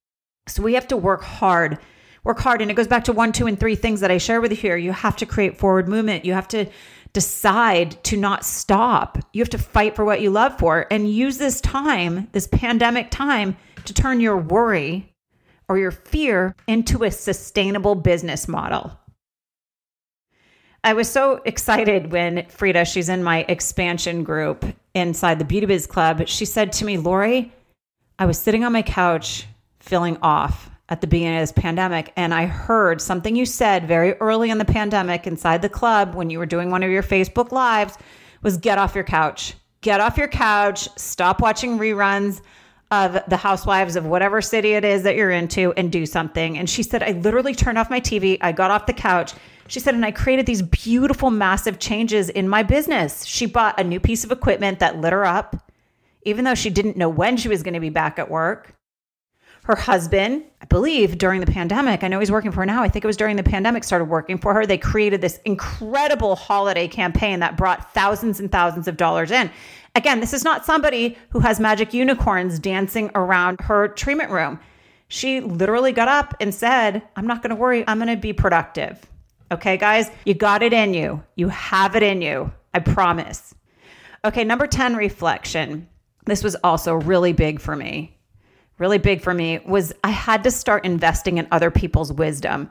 So 0.48 0.62
we 0.62 0.72
have 0.72 0.88
to 0.88 0.96
work 0.96 1.22
hard. 1.22 1.78
Work 2.24 2.38
hard. 2.38 2.62
And 2.62 2.70
it 2.70 2.74
goes 2.74 2.88
back 2.88 3.04
to 3.04 3.12
one, 3.12 3.32
two, 3.32 3.46
and 3.46 3.58
three 3.58 3.74
things 3.74 4.00
that 4.00 4.10
I 4.10 4.18
share 4.18 4.40
with 4.40 4.52
you 4.52 4.56
here. 4.56 4.76
You 4.76 4.92
have 4.92 5.16
to 5.16 5.26
create 5.26 5.58
forward 5.58 5.88
movement. 5.88 6.24
You 6.24 6.34
have 6.34 6.48
to 6.48 6.66
decide 7.12 8.02
to 8.04 8.16
not 8.16 8.44
stop. 8.44 9.18
You 9.32 9.42
have 9.42 9.50
to 9.50 9.58
fight 9.58 9.96
for 9.96 10.04
what 10.04 10.20
you 10.20 10.30
love 10.30 10.58
for 10.58 10.86
and 10.90 11.12
use 11.12 11.38
this 11.38 11.60
time, 11.60 12.28
this 12.32 12.46
pandemic 12.46 13.10
time, 13.10 13.56
to 13.84 13.92
turn 13.92 14.20
your 14.20 14.36
worry 14.36 15.12
or 15.68 15.78
your 15.78 15.90
fear 15.90 16.54
into 16.66 17.04
a 17.04 17.10
sustainable 17.10 17.94
business 17.94 18.48
model. 18.48 18.98
I 20.84 20.94
was 20.94 21.08
so 21.08 21.40
excited 21.44 22.10
when 22.10 22.46
Frida, 22.48 22.84
she's 22.86 23.08
in 23.08 23.22
my 23.22 23.44
expansion 23.48 24.24
group 24.24 24.64
inside 24.94 25.38
the 25.38 25.44
Beauty 25.44 25.66
Biz 25.66 25.86
Club, 25.86 26.26
she 26.26 26.44
said 26.44 26.72
to 26.74 26.84
me, 26.84 26.98
Lori, 26.98 27.52
I 28.18 28.26
was 28.26 28.38
sitting 28.38 28.64
on 28.64 28.72
my 28.72 28.82
couch 28.82 29.46
feeling 29.78 30.18
off 30.22 30.71
at 30.92 31.00
the 31.00 31.06
beginning 31.06 31.38
of 31.38 31.42
this 31.42 31.52
pandemic, 31.52 32.12
and 32.16 32.34
I 32.34 32.44
heard 32.44 33.00
something 33.00 33.34
you 33.34 33.46
said 33.46 33.88
very 33.88 34.12
early 34.16 34.50
in 34.50 34.58
the 34.58 34.66
pandemic 34.66 35.26
inside 35.26 35.62
the 35.62 35.70
club 35.70 36.14
when 36.14 36.28
you 36.28 36.38
were 36.38 36.44
doing 36.44 36.70
one 36.70 36.82
of 36.82 36.90
your 36.90 37.02
Facebook 37.02 37.50
Lives 37.50 37.96
was 38.42 38.58
get 38.58 38.76
off 38.76 38.94
your 38.94 39.02
couch. 39.02 39.54
Get 39.80 40.00
off 40.00 40.18
your 40.18 40.28
couch, 40.28 40.90
stop 40.98 41.40
watching 41.40 41.78
reruns 41.78 42.42
of 42.90 43.18
the 43.26 43.38
housewives 43.38 43.96
of 43.96 44.04
whatever 44.04 44.42
city 44.42 44.74
it 44.74 44.84
is 44.84 45.02
that 45.04 45.16
you're 45.16 45.30
into 45.30 45.72
and 45.78 45.90
do 45.90 46.04
something. 46.04 46.58
And 46.58 46.68
she 46.68 46.82
said, 46.82 47.02
I 47.02 47.12
literally 47.12 47.54
turned 47.54 47.78
off 47.78 47.88
my 47.88 47.98
TV. 47.98 48.36
I 48.42 48.52
got 48.52 48.70
off 48.70 48.84
the 48.84 48.92
couch. 48.92 49.32
She 49.68 49.80
said, 49.80 49.94
and 49.94 50.04
I 50.04 50.10
created 50.10 50.44
these 50.44 50.60
beautiful, 50.60 51.30
massive 51.30 51.78
changes 51.78 52.28
in 52.28 52.50
my 52.50 52.62
business. 52.62 53.24
She 53.24 53.46
bought 53.46 53.80
a 53.80 53.84
new 53.84 53.98
piece 53.98 54.24
of 54.24 54.30
equipment 54.30 54.78
that 54.80 55.00
lit 55.00 55.14
her 55.14 55.24
up, 55.24 55.72
even 56.24 56.44
though 56.44 56.54
she 56.54 56.68
didn't 56.68 56.98
know 56.98 57.08
when 57.08 57.38
she 57.38 57.48
was 57.48 57.62
going 57.62 57.72
to 57.72 57.80
be 57.80 57.88
back 57.88 58.18
at 58.18 58.30
work. 58.30 58.74
Her 59.64 59.76
husband, 59.76 60.42
I 60.60 60.64
believe 60.64 61.18
during 61.18 61.40
the 61.40 61.46
pandemic, 61.46 62.02
I 62.02 62.08
know 62.08 62.18
he's 62.18 62.32
working 62.32 62.50
for 62.50 62.60
her 62.60 62.66
now. 62.66 62.82
I 62.82 62.88
think 62.88 63.04
it 63.04 63.06
was 63.06 63.16
during 63.16 63.36
the 63.36 63.44
pandemic, 63.44 63.84
started 63.84 64.06
working 64.06 64.36
for 64.36 64.52
her. 64.54 64.66
They 64.66 64.76
created 64.76 65.20
this 65.20 65.38
incredible 65.44 66.34
holiday 66.34 66.88
campaign 66.88 67.38
that 67.40 67.56
brought 67.56 67.94
thousands 67.94 68.40
and 68.40 68.50
thousands 68.50 68.88
of 68.88 68.96
dollars 68.96 69.30
in. 69.30 69.50
Again, 69.94 70.18
this 70.18 70.32
is 70.32 70.42
not 70.42 70.64
somebody 70.64 71.16
who 71.30 71.38
has 71.38 71.60
magic 71.60 71.94
unicorns 71.94 72.58
dancing 72.58 73.10
around 73.14 73.60
her 73.60 73.86
treatment 73.86 74.30
room. 74.30 74.58
She 75.06 75.40
literally 75.40 75.92
got 75.92 76.08
up 76.08 76.34
and 76.40 76.52
said, 76.52 77.02
I'm 77.14 77.26
not 77.26 77.40
going 77.42 77.50
to 77.50 77.56
worry. 77.56 77.84
I'm 77.86 77.98
going 77.98 78.08
to 78.08 78.16
be 78.16 78.32
productive. 78.32 79.00
Okay, 79.52 79.76
guys, 79.76 80.10
you 80.24 80.34
got 80.34 80.62
it 80.62 80.72
in 80.72 80.92
you. 80.92 81.22
You 81.36 81.48
have 81.48 81.94
it 81.94 82.02
in 82.02 82.20
you. 82.20 82.50
I 82.74 82.80
promise. 82.80 83.54
Okay, 84.24 84.42
number 84.42 84.66
10, 84.66 84.96
reflection. 84.96 85.86
This 86.24 86.42
was 86.42 86.56
also 86.64 86.94
really 86.94 87.32
big 87.32 87.60
for 87.60 87.76
me. 87.76 88.16
Really 88.82 88.98
big 88.98 89.22
for 89.22 89.32
me 89.32 89.60
was 89.60 89.92
I 90.02 90.10
had 90.10 90.42
to 90.42 90.50
start 90.50 90.84
investing 90.84 91.38
in 91.38 91.46
other 91.52 91.70
people's 91.70 92.12
wisdom. 92.12 92.68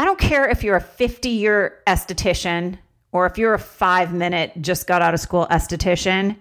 I 0.00 0.04
don't 0.04 0.18
care 0.18 0.48
if 0.48 0.64
you're 0.64 0.74
a 0.74 0.80
50 0.80 1.28
year 1.28 1.80
esthetician 1.86 2.76
or 3.12 3.24
if 3.26 3.38
you're 3.38 3.54
a 3.54 3.58
five 3.60 4.12
minute, 4.12 4.50
just 4.60 4.88
got 4.88 5.00
out 5.00 5.14
of 5.14 5.20
school 5.20 5.46
esthetician. 5.52 6.36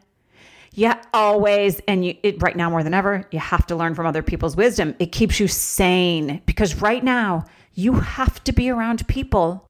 Yeah, 0.71 0.99
always. 1.13 1.79
And 1.87 2.03
you, 2.03 2.15
it, 2.23 2.41
right 2.41 2.55
now 2.55 2.71
more 2.71 2.81
than 2.81 2.95
ever, 2.95 3.27
you 3.29 3.37
have 3.37 3.67
to 3.67 3.75
learn 3.75 3.93
from 3.93 4.07
other 4.07 4.23
people's 4.23 4.55
wisdom. 4.55 4.95
It 4.97 5.11
keeps 5.11 5.39
you 5.39 5.47
sane 5.47 6.41
because 6.47 6.81
right 6.81 7.03
now 7.03 7.45
you 7.75 7.93
have 7.99 8.43
to 8.45 8.51
be 8.51 8.71
around 8.71 9.07
people 9.07 9.67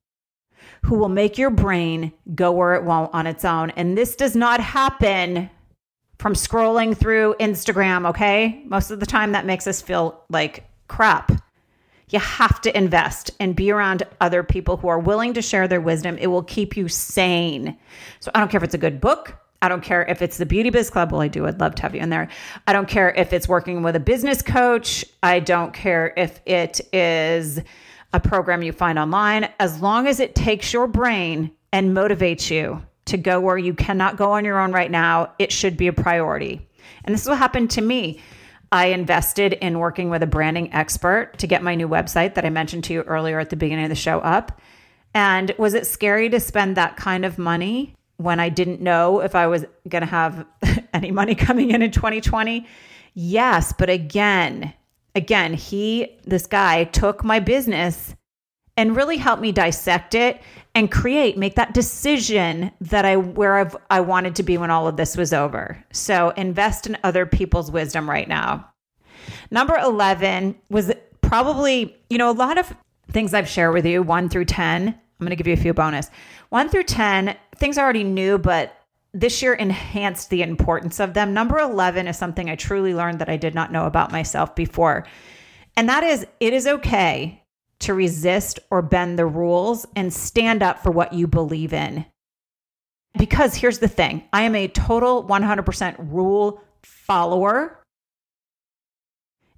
who 0.84 0.96
will 0.98 1.10
make 1.10 1.38
your 1.38 1.50
brain 1.50 2.14
go 2.34 2.54
where 2.54 2.76
it 2.76 2.86
won't 2.86 3.14
on 3.14 3.28
its 3.28 3.44
own. 3.44 3.72
And 3.72 3.98
this 3.98 4.16
does 4.16 4.38
not 4.38 4.62
happen 4.62 5.50
from 6.24 6.36
scrolling 6.36 6.96
through 6.96 7.36
Instagram, 7.38 8.08
okay? 8.08 8.64
Most 8.64 8.92
of 8.92 9.02
the 9.02 9.06
time 9.06 9.34
that 9.34 9.46
makes 9.46 9.68
us 9.68 9.82
feel 9.82 10.24
like 10.30 10.64
crap. 10.88 11.34
You 12.12 12.20
have 12.20 12.62
to 12.62 12.78
invest 12.78 13.32
and 13.42 13.54
be 13.54 13.72
around 13.72 14.04
other 14.22 14.42
people 14.42 14.78
who 14.78 14.88
are 14.88 15.00
willing 15.00 15.34
to 15.34 15.42
share 15.42 15.68
their 15.68 15.82
wisdom. 15.82 16.18
It 16.18 16.28
will 16.28 16.42
keep 16.42 16.78
you 16.78 16.88
sane. 16.88 17.78
So 18.22 18.32
I 18.34 18.40
don't 18.40 18.50
care 18.50 18.60
if 18.60 18.64
it's 18.64 18.74
a 18.74 18.78
good 18.78 19.02
book, 19.02 19.36
I 19.62 19.68
don't 19.68 19.84
care 19.84 20.06
if 20.06 20.22
it's 20.22 20.38
the 20.38 20.46
Beauty 20.46 20.70
Biz 20.70 20.90
Club. 20.92 21.12
Well, 21.12 21.20
I 21.20 21.28
do. 21.28 21.46
I'd 21.46 21.60
love 21.60 21.76
to 21.76 21.82
have 21.82 21.94
you 21.94 22.00
in 22.00 22.10
there. 22.10 22.30
I 22.68 22.72
don't 22.72 22.88
care 22.88 23.12
if 23.12 23.34
it's 23.34 23.50
working 23.50 23.84
with 23.84 23.98
a 23.98 24.00
business 24.00 24.42
coach. 24.42 25.04
I 25.22 25.42
don't 25.42 25.74
care 25.74 26.14
if 26.16 26.40
it 26.46 26.80
is 26.94 27.60
a 28.14 28.22
program 28.22 28.64
you 28.64 28.72
find 28.72 28.98
online. 28.98 29.50
As 29.60 29.82
long 29.82 30.08
as 30.08 30.22
it 30.22 30.36
takes 30.36 30.72
your 30.72 30.88
brain 30.88 31.52
and 31.74 31.94
motivates 31.94 32.50
you 32.50 32.82
to 33.06 33.18
go 33.18 33.40
where 33.40 33.58
you 33.58 33.74
cannot 33.74 34.18
go 34.18 34.32
on 34.32 34.46
your 34.46 34.60
own 34.60 34.72
right 34.72 34.92
now, 34.92 35.34
it 35.40 35.52
should 35.52 35.78
be 35.78 35.88
a 35.88 35.94
priority. 35.94 36.68
And 37.04 37.14
this 37.14 37.22
is 37.22 37.30
what 37.30 37.38
happened 37.38 37.70
to 37.72 37.82
me. 37.82 38.22
I 38.72 38.88
invested 38.88 39.54
in 39.54 39.80
working 39.80 40.10
with 40.10 40.24
a 40.24 40.28
branding 40.28 40.74
expert 40.74 41.38
to 41.38 41.48
get 41.48 41.62
my 41.62 41.76
new 41.76 41.88
website 41.88 42.36
that 42.36 42.46
I 42.46 42.50
mentioned 42.50 42.86
to 42.86 42.94
you 42.94 43.02
earlier 43.04 43.40
at 43.40 43.50
the 43.50 43.56
beginning 43.56 43.86
of 43.86 43.90
the 43.90 43.96
show 43.96 44.20
up. 44.20 44.60
And 45.14 45.54
was 45.58 45.76
it 45.76 45.86
scary 45.86 46.30
to 46.30 46.40
spend 46.40 46.78
that 46.78 46.98
kind 46.98 47.24
of 47.24 47.38
money? 47.38 47.96
when 48.18 48.40
I 48.40 48.50
didn't 48.50 48.82
know 48.82 49.20
if 49.22 49.36
I 49.36 49.48
was 49.48 49.66
going 49.88 50.02
to 50.02 50.08
have 50.08 50.46
any 50.94 51.12
money 51.12 51.36
coming 51.36 51.72
in 51.72 51.82
in 51.82 51.92
2020? 51.92 52.66
Yes, 53.14 53.74
but 53.78 53.90
again, 53.90 54.74
again, 55.16 55.54
he 55.54 56.18
this 56.26 56.48
guy 56.48 56.86
took 56.86 57.24
my 57.24 57.40
business 57.40 58.16
and 58.78 58.96
really 58.96 59.18
help 59.18 59.40
me 59.40 59.52
dissect 59.52 60.16
it 60.16 60.42
and 60.76 60.92
create 60.92 61.38
make 61.38 61.56
that 61.56 61.74
decision 61.74 62.72
that 62.82 63.06
I 63.06 63.18
where 63.18 63.58
I've, 63.58 63.78
I 63.90 64.02
wanted 64.02 64.36
to 64.38 64.44
be 64.44 64.58
when 64.58 64.72
all 64.72 64.88
of 64.88 64.98
this 64.98 65.16
was 65.16 65.34
over. 65.34 65.84
So 65.92 66.30
invest 66.32 66.88
in 66.88 66.98
other 67.04 67.26
people's 67.26 67.72
wisdom 67.72 68.10
right 68.10 68.28
now. 68.28 68.70
Number 69.52 69.78
11 69.78 70.56
was 70.70 70.92
probably, 71.22 71.96
you 72.10 72.18
know, 72.18 72.30
a 72.30 72.34
lot 72.34 72.58
of 72.58 72.74
things 73.12 73.34
I've 73.34 73.48
shared 73.48 73.74
with 73.74 73.86
you, 73.86 74.02
1 74.02 74.30
through 74.30 74.46
10. 74.46 74.88
I'm 74.88 74.98
going 75.20 75.30
to 75.30 75.36
give 75.36 75.48
you 75.48 75.54
a 75.54 75.58
few 75.58 75.74
bonus. 75.74 76.10
1 76.50 76.70
through 76.70 76.84
10 76.84 77.36
things 77.58 77.78
I 77.78 77.84
already 77.84 78.04
knew, 78.04 78.38
but 78.38 78.76
this 79.14 79.44
year 79.44 79.54
enhanced 79.54 80.32
the 80.32 80.42
importance 80.42 81.00
of 81.00 81.14
them. 81.14 81.34
Number 81.34 81.60
11 81.60 82.08
is 82.08 82.18
something 82.18 82.50
I 82.50 82.56
truly 82.56 82.96
learned 82.96 83.20
that 83.20 83.30
I 83.30 83.38
did 83.38 83.54
not 83.54 83.72
know 83.72 83.86
about 83.86 84.12
myself 84.12 84.56
before. 84.56 85.06
And 85.78 85.88
that 85.88 86.04
is 86.04 86.26
it 86.40 86.54
is 86.54 86.68
okay 86.68 87.43
to 87.84 87.94
resist 87.94 88.60
or 88.70 88.82
bend 88.82 89.18
the 89.18 89.26
rules 89.26 89.86
and 89.96 90.14
stand 90.14 90.64
up 90.64 90.82
for 90.82 90.92
what 90.92 91.14
you 91.14 91.28
believe 91.28 91.74
in. 91.74 92.06
Because 93.18 93.56
here's 93.56 93.80
the 93.80 93.88
thing 93.88 94.24
I 94.34 94.44
am 94.44 94.56
a 94.56 94.68
total 94.68 95.24
100% 95.24 95.96
rule 96.12 96.62
follower. 96.82 97.80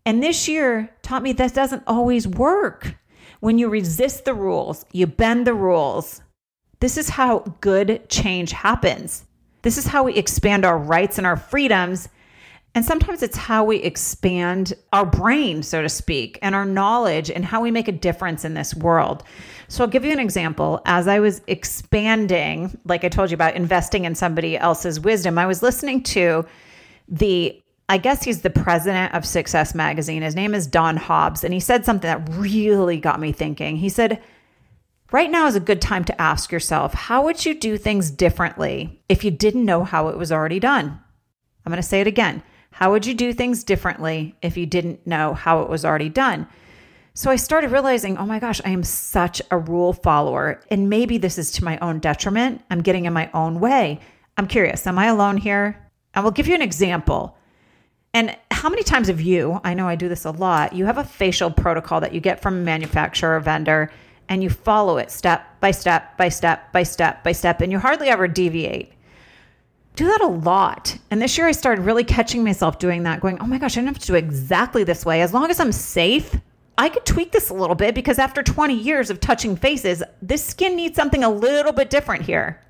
And 0.05 0.21
this 0.21 0.47
year 0.47 0.89
taught 1.01 1.23
me 1.23 1.33
that 1.33 1.53
doesn't 1.53 1.83
always 1.87 2.27
work. 2.27 2.95
When 3.39 3.57
you 3.57 3.69
resist 3.69 4.25
the 4.25 4.33
rules, 4.33 4.85
you 4.91 5.07
bend 5.07 5.47
the 5.47 5.53
rules, 5.53 6.21
this 6.79 6.97
is 6.97 7.09
how 7.09 7.39
good 7.61 8.09
change 8.09 8.51
happens. 8.51 9.25
This 9.61 9.77
is 9.77 9.87
how 9.87 10.03
we 10.03 10.13
expand 10.13 10.65
our 10.65 10.77
rights 10.77 11.17
and 11.17 11.25
our 11.25 11.37
freedoms. 11.37 12.09
And 12.75 12.83
sometimes 12.83 13.23
it's 13.23 13.37
how 13.37 13.63
we 13.63 13.77
expand 13.77 14.73
our 14.91 15.05
brain, 15.05 15.63
so 15.63 15.81
to 15.81 15.87
speak, 15.87 16.37
and 16.41 16.53
our 16.53 16.65
knowledge 16.65 17.31
and 17.31 17.45
how 17.45 17.61
we 17.61 17.71
make 17.71 17.87
a 17.87 17.93
difference 17.93 18.43
in 18.43 18.53
this 18.53 18.75
world. 18.75 19.23
So 19.69 19.83
I'll 19.83 19.89
give 19.89 20.03
you 20.03 20.11
an 20.11 20.19
example. 20.19 20.81
As 20.85 21.07
I 21.07 21.19
was 21.19 21.41
expanding, 21.47 22.77
like 22.83 23.05
I 23.05 23.09
told 23.09 23.31
you 23.31 23.35
about 23.35 23.55
investing 23.55 24.03
in 24.03 24.13
somebody 24.13 24.57
else's 24.57 24.99
wisdom, 24.99 25.37
I 25.37 25.45
was 25.45 25.63
listening 25.63 26.03
to 26.03 26.45
the 27.07 27.61
I 27.87 27.99
guess 27.99 28.23
he's 28.23 28.41
the 28.41 28.49
president 28.49 29.13
of 29.13 29.27
Success 29.27 29.75
Magazine. 29.75 30.23
His 30.23 30.35
name 30.35 30.55
is 30.55 30.65
Don 30.65 30.97
Hobbs. 30.97 31.43
And 31.43 31.53
he 31.53 31.59
said 31.59 31.85
something 31.85 32.07
that 32.07 32.27
really 32.35 32.97
got 32.97 33.19
me 33.19 33.31
thinking. 33.31 33.77
He 33.77 33.89
said, 33.89 34.23
Right 35.11 35.29
now 35.29 35.45
is 35.45 35.55
a 35.55 35.59
good 35.59 35.83
time 35.83 36.03
to 36.05 36.21
ask 36.21 36.51
yourself 36.51 36.95
how 36.95 37.23
would 37.23 37.45
you 37.45 37.53
do 37.53 37.77
things 37.77 38.09
differently 38.09 39.03
if 39.07 39.23
you 39.23 39.29
didn't 39.29 39.63
know 39.63 39.83
how 39.83 40.07
it 40.07 40.17
was 40.17 40.31
already 40.31 40.59
done? 40.59 40.99
I'm 41.63 41.71
going 41.71 41.81
to 41.81 41.87
say 41.87 42.01
it 42.01 42.07
again. 42.07 42.41
How 42.75 42.91
would 42.91 43.05
you 43.05 43.13
do 43.13 43.31
things 43.31 43.63
differently 43.63 44.35
if 44.41 44.57
you 44.57 44.65
didn't 44.65 45.07
know 45.07 45.33
how 45.33 45.61
it 45.61 45.69
was 45.69 45.85
already 45.85 46.09
done? 46.09 46.45
So 47.13 47.31
I 47.31 47.37
started 47.37 47.71
realizing, 47.71 48.17
oh 48.17 48.25
my 48.25 48.37
gosh, 48.37 48.59
I 48.65 48.71
am 48.71 48.83
such 48.83 49.41
a 49.49 49.57
rule 49.57 49.93
follower. 49.93 50.59
And 50.69 50.89
maybe 50.89 51.17
this 51.17 51.37
is 51.37 51.51
to 51.51 51.63
my 51.63 51.77
own 51.77 51.99
detriment. 51.99 52.61
I'm 52.69 52.81
getting 52.81 53.05
in 53.05 53.13
my 53.13 53.29
own 53.33 53.61
way. 53.61 54.01
I'm 54.35 54.45
curious, 54.45 54.85
am 54.87 54.99
I 54.99 55.05
alone 55.05 55.37
here? 55.37 55.89
I 56.15 56.19
will 56.19 56.31
give 56.31 56.49
you 56.49 56.53
an 56.53 56.61
example. 56.61 57.37
And 58.13 58.37
how 58.51 58.67
many 58.67 58.83
times 58.83 59.07
have 59.07 59.21
you, 59.21 59.61
I 59.63 59.73
know 59.73 59.87
I 59.87 59.95
do 59.95 60.09
this 60.09 60.25
a 60.25 60.31
lot, 60.31 60.73
you 60.73 60.83
have 60.83 60.97
a 60.97 61.05
facial 61.05 61.51
protocol 61.51 62.01
that 62.01 62.11
you 62.11 62.19
get 62.19 62.41
from 62.41 62.55
a 62.55 62.61
manufacturer 62.61 63.37
or 63.37 63.39
vendor 63.39 63.89
and 64.27 64.43
you 64.43 64.49
follow 64.49 64.97
it 64.97 65.11
step 65.11 65.61
by 65.61 65.71
step 65.71 66.17
by 66.17 66.27
step 66.27 66.73
by 66.73 66.83
step 66.83 67.23
by 67.23 67.31
step 67.31 67.61
and 67.61 67.71
you 67.71 67.79
hardly 67.79 68.09
ever 68.09 68.27
deviate 68.27 68.91
do 69.95 70.05
that 70.05 70.21
a 70.21 70.27
lot. 70.27 70.97
And 71.09 71.21
this 71.21 71.37
year 71.37 71.47
I 71.47 71.51
started 71.51 71.83
really 71.83 72.03
catching 72.03 72.43
myself 72.43 72.79
doing 72.79 73.03
that, 73.03 73.21
going, 73.21 73.39
oh 73.39 73.47
my 73.47 73.57
gosh, 73.57 73.77
I 73.77 73.81
don't 73.81 73.87
have 73.87 73.99
to 73.99 74.07
do 74.07 74.15
exactly 74.15 74.83
this 74.83 75.05
way. 75.05 75.21
As 75.21 75.33
long 75.33 75.49
as 75.49 75.59
I'm 75.59 75.71
safe, 75.71 76.35
I 76.77 76.89
could 76.89 77.05
tweak 77.05 77.31
this 77.31 77.49
a 77.49 77.53
little 77.53 77.75
bit 77.75 77.95
because 77.95 78.19
after 78.19 78.43
20 78.43 78.75
years 78.75 79.09
of 79.09 79.19
touching 79.19 79.55
faces, 79.55 80.03
this 80.21 80.43
skin 80.43 80.75
needs 80.75 80.95
something 80.95 81.23
a 81.23 81.29
little 81.29 81.71
bit 81.71 81.89
different 81.89 82.23
here. 82.23 82.61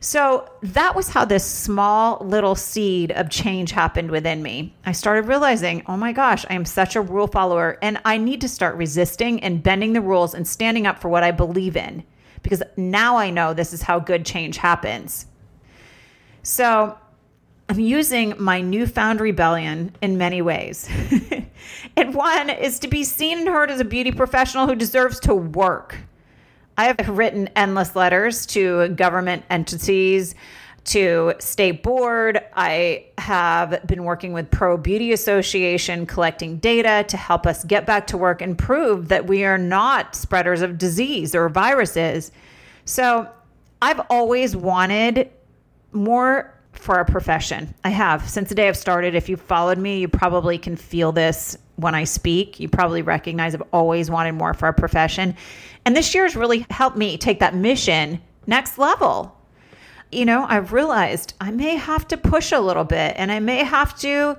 So 0.00 0.48
that 0.62 0.94
was 0.94 1.08
how 1.08 1.24
this 1.24 1.44
small 1.44 2.18
little 2.24 2.54
seed 2.54 3.10
of 3.12 3.30
change 3.30 3.72
happened 3.72 4.10
within 4.10 4.42
me. 4.42 4.74
I 4.86 4.92
started 4.92 5.26
realizing, 5.26 5.82
oh 5.86 5.96
my 5.96 6.12
gosh, 6.12 6.44
I 6.48 6.54
am 6.54 6.64
such 6.64 6.94
a 6.94 7.00
rule 7.00 7.26
follower 7.26 7.78
and 7.82 8.00
I 8.04 8.16
need 8.16 8.40
to 8.42 8.48
start 8.48 8.76
resisting 8.76 9.42
and 9.42 9.62
bending 9.62 9.92
the 9.92 10.00
rules 10.00 10.34
and 10.34 10.46
standing 10.46 10.86
up 10.86 11.00
for 11.00 11.08
what 11.08 11.24
I 11.24 11.32
believe 11.32 11.76
in 11.76 12.04
because 12.42 12.62
now 12.76 13.16
I 13.16 13.30
know 13.30 13.54
this 13.54 13.72
is 13.72 13.82
how 13.82 13.98
good 13.98 14.24
change 14.24 14.56
happens. 14.56 15.26
So 16.48 16.96
I'm 17.68 17.78
using 17.78 18.32
my 18.38 18.62
newfound 18.62 19.20
rebellion 19.20 19.94
in 20.00 20.16
many 20.16 20.40
ways. 20.40 20.88
and 21.96 22.14
one 22.14 22.48
is 22.48 22.78
to 22.78 22.88
be 22.88 23.04
seen 23.04 23.40
and 23.40 23.48
heard 23.48 23.70
as 23.70 23.80
a 23.80 23.84
beauty 23.84 24.12
professional 24.12 24.66
who 24.66 24.74
deserves 24.74 25.20
to 25.20 25.34
work. 25.34 25.98
I 26.78 26.86
have 26.86 27.06
written 27.06 27.50
endless 27.54 27.94
letters 27.94 28.46
to 28.46 28.88
government 28.88 29.44
entities, 29.50 30.34
to 30.84 31.34
state 31.38 31.82
board. 31.82 32.42
I 32.54 33.08
have 33.18 33.86
been 33.86 34.04
working 34.04 34.32
with 34.32 34.50
Pro 34.50 34.78
Beauty 34.78 35.12
Association 35.12 36.06
collecting 36.06 36.56
data 36.56 37.04
to 37.08 37.18
help 37.18 37.46
us 37.46 37.62
get 37.62 37.84
back 37.84 38.06
to 38.06 38.16
work 38.16 38.40
and 38.40 38.56
prove 38.56 39.08
that 39.08 39.26
we 39.26 39.44
are 39.44 39.58
not 39.58 40.14
spreaders 40.14 40.62
of 40.62 40.78
disease 40.78 41.34
or 41.34 41.50
viruses. 41.50 42.32
So, 42.86 43.28
I've 43.80 44.00
always 44.10 44.56
wanted 44.56 45.30
more 45.92 46.54
for 46.72 46.96
our 46.96 47.04
profession. 47.04 47.74
I 47.84 47.90
have 47.90 48.28
since 48.28 48.48
the 48.48 48.54
day 48.54 48.68
I've 48.68 48.76
started. 48.76 49.14
If 49.14 49.28
you 49.28 49.36
followed 49.36 49.78
me, 49.78 50.00
you 50.00 50.08
probably 50.08 50.58
can 50.58 50.76
feel 50.76 51.12
this 51.12 51.56
when 51.76 51.94
I 51.94 52.04
speak. 52.04 52.60
You 52.60 52.68
probably 52.68 53.02
recognize 53.02 53.54
I've 53.54 53.62
always 53.72 54.10
wanted 54.10 54.32
more 54.32 54.54
for 54.54 54.66
our 54.66 54.72
profession. 54.72 55.36
And 55.84 55.96
this 55.96 56.14
year 56.14 56.24
has 56.24 56.36
really 56.36 56.66
helped 56.70 56.96
me 56.96 57.18
take 57.18 57.40
that 57.40 57.54
mission 57.54 58.20
next 58.46 58.78
level. 58.78 59.36
You 60.10 60.24
know, 60.24 60.46
I've 60.48 60.72
realized 60.72 61.34
I 61.40 61.50
may 61.50 61.76
have 61.76 62.08
to 62.08 62.16
push 62.16 62.52
a 62.52 62.60
little 62.60 62.84
bit 62.84 63.14
and 63.16 63.30
I 63.30 63.40
may 63.40 63.64
have 63.64 63.98
to 64.00 64.38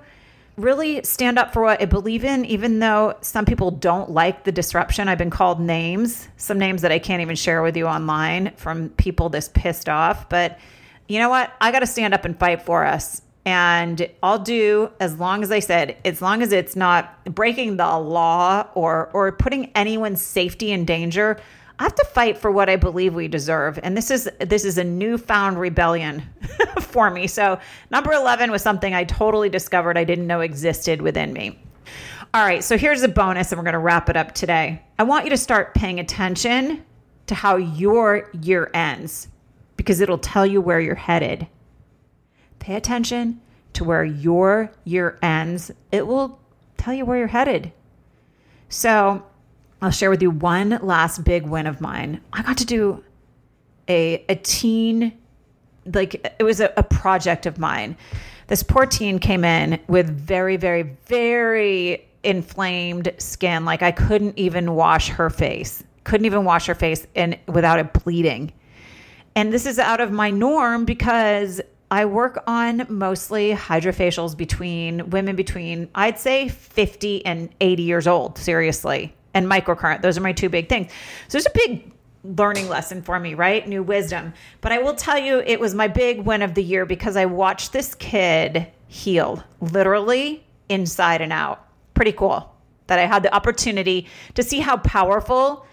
really 0.58 1.02
stand 1.04 1.40
up 1.40 1.54
for 1.54 1.62
what 1.62 1.82
I 1.82 1.86
believe 1.86 2.26
in, 2.26 2.44
even 2.46 2.80
though 2.80 3.16
some 3.22 3.46
people 3.46 3.72
don't 3.72 4.12
like 4.12 4.44
the 4.44 4.52
disruption. 4.52 5.08
I've 5.08 5.18
been 5.18 5.30
called 5.30 5.60
names, 5.60 6.28
some 6.38 6.58
names 6.58 6.82
that 6.82 6.92
I 6.92 7.00
can't 7.00 7.22
even 7.22 7.36
share 7.36 7.62
with 7.62 7.78
you 7.78 7.88
online 7.88 8.52
from 8.56 8.90
people 8.90 9.30
this 9.30 9.50
pissed 9.54 9.88
off. 9.88 10.28
But 10.28 10.60
you 11.10 11.18
know 11.20 11.30
what? 11.30 11.52
I 11.60 11.72
got 11.72 11.80
to 11.80 11.88
stand 11.88 12.14
up 12.14 12.24
and 12.24 12.40
fight 12.40 12.62
for 12.62 12.86
us. 12.86 13.22
And 13.46 14.08
I'll 14.22 14.40
do 14.40 14.92
as 15.00 15.18
long 15.18 15.42
as 15.42 15.52
I 15.52 15.60
said, 15.60 15.98
as 16.06 16.22
long 16.22 16.44
as 16.44 16.52
it's 16.52 16.76
not 16.76 17.26
breaking 17.26 17.78
the 17.78 17.98
law 17.98 18.68
or 18.76 19.10
or 19.12 19.32
putting 19.32 19.72
anyone's 19.76 20.22
safety 20.22 20.72
in 20.72 20.86
danger. 20.86 21.40
I 21.80 21.84
have 21.84 21.96
to 21.96 22.06
fight 22.14 22.38
for 22.38 22.52
what 22.52 22.70
I 22.70 22.76
believe 22.76 23.16
we 23.16 23.28
deserve. 23.28 23.80
And 23.82 23.98
this 23.98 24.12
is 24.12 24.30
this 24.40 24.66
is 24.66 24.78
a 24.78 24.84
newfound 24.84 25.60
rebellion 25.60 26.22
for 26.82 27.10
me. 27.10 27.26
So 27.26 27.58
number 27.90 28.12
11 28.12 28.52
was 28.52 28.62
something 28.62 28.94
I 28.94 29.06
totally 29.06 29.50
discovered 29.50 29.98
I 29.98 30.04
didn't 30.04 30.28
know 30.28 30.42
existed 30.42 31.02
within 31.02 31.34
me. 31.34 31.58
All 32.34 32.46
right, 32.46 32.64
so 32.64 32.78
here's 32.78 33.02
a 33.02 33.08
bonus 33.08 33.52
and 33.52 33.58
we're 33.58 33.64
going 33.64 33.74
to 33.74 33.80
wrap 33.80 34.10
it 34.10 34.18
up 34.18 34.36
today. 34.36 34.84
I 35.00 35.04
want 35.04 35.24
you 35.24 35.32
to 35.32 35.38
start 35.38 35.74
paying 35.74 36.00
attention 36.00 36.86
to 37.26 37.34
how 37.34 37.56
your 37.56 38.30
year 38.40 38.70
ends 38.76 39.30
because 39.80 40.02
it'll 40.02 40.18
tell 40.18 40.46
you 40.46 40.60
where 40.60 40.82
you're 40.82 40.94
headed. 40.94 41.48
Pay 42.60 42.76
attention 42.76 43.40
to 43.72 43.86
where 43.86 44.04
your 44.04 44.74
year 44.84 45.18
ends, 45.22 45.72
it 45.90 46.06
will 46.06 46.38
tell 46.76 46.94
you 46.94 47.06
where 47.06 47.18
you're 47.18 47.28
headed. 47.28 47.72
So, 48.68 49.24
I'll 49.82 49.90
share 49.90 50.10
with 50.10 50.22
you 50.22 50.32
one 50.32 50.80
last 50.82 51.24
big 51.24 51.48
win 51.48 51.66
of 51.66 51.80
mine. 51.80 52.20
I 52.34 52.42
got 52.42 52.58
to 52.58 52.66
do 52.66 53.06
a, 53.88 54.26
a 54.28 54.36
teen, 54.36 55.18
like 55.86 56.36
it 56.38 56.44
was 56.44 56.60
a, 56.60 56.74
a 56.76 56.84
project 56.84 57.46
of 57.46 57.58
mine. 57.58 57.96
This 58.48 58.64
poor 58.64 58.86
teen 58.86 59.18
came 59.18 59.46
in 59.46 59.80
with 59.88 60.10
very, 60.10 60.58
very, 60.58 60.98
very 61.06 62.06
inflamed 62.26 63.14
skin. 63.18 63.64
Like 63.64 63.82
I 63.82 63.92
couldn't 63.92 64.38
even 64.38 64.76
wash 64.76 65.08
her 65.08 65.30
face, 65.30 65.86
couldn't 66.04 66.26
even 66.26 66.44
wash 66.44 66.66
her 66.66 66.76
face 66.76 67.08
and 67.16 67.40
without 67.48 67.80
it 67.80 67.94
bleeding. 67.94 68.52
And 69.36 69.54
this 69.54 69.66
is 69.66 69.80
out 69.80 70.02
of 70.02 70.12
my 70.12 70.30
norm 70.30 70.86
because 70.86 71.62
I 71.92 72.06
work 72.06 72.44
on 72.46 72.86
mostly 72.90 73.52
HydraFacials 73.52 74.38
between 74.38 75.10
women 75.10 75.36
between, 75.36 75.90
I'd 75.96 76.20
say 76.20 76.50
50 76.50 77.26
and 77.26 77.50
80 77.62 77.84
years 77.84 78.08
old, 78.08 78.38
seriously, 78.38 79.16
and 79.34 79.48
microcurrent. 79.48 80.02
Those 80.02 80.18
are 80.18 80.22
my 80.22 80.34
two 80.34 80.50
big 80.50 80.70
things. 80.70 80.92
So 81.28 81.38
there's 81.38 81.48
a 81.48 81.68
big 81.68 81.92
learning 82.24 82.68
lesson 82.68 83.02
for 83.02 83.20
me, 83.20 83.34
right? 83.34 83.68
New 83.68 83.82
wisdom. 83.82 84.34
But 84.62 84.72
I 84.72 84.80
will 84.80 84.94
tell 84.94 85.18
you, 85.18 85.40
it 85.40 85.60
was 85.60 85.74
my 85.74 85.88
big 85.88 86.22
win 86.22 86.42
of 86.42 86.54
the 86.54 86.64
year 86.64 86.86
because 86.86 87.16
I 87.16 87.26
watched 87.26 87.74
this 87.74 87.96
kid 87.96 88.68
heal 88.88 89.44
literally 89.62 90.44
inside 90.68 91.22
and 91.22 91.34
out. 91.34 91.66
Pretty 91.94 92.12
cool 92.12 92.54
that 92.88 93.00
I 93.00 93.06
had 93.06 93.24
the 93.24 93.34
opportunity 93.34 94.08
to 94.34 94.44
see 94.44 94.60
how 94.60 94.78
powerful 94.78 95.66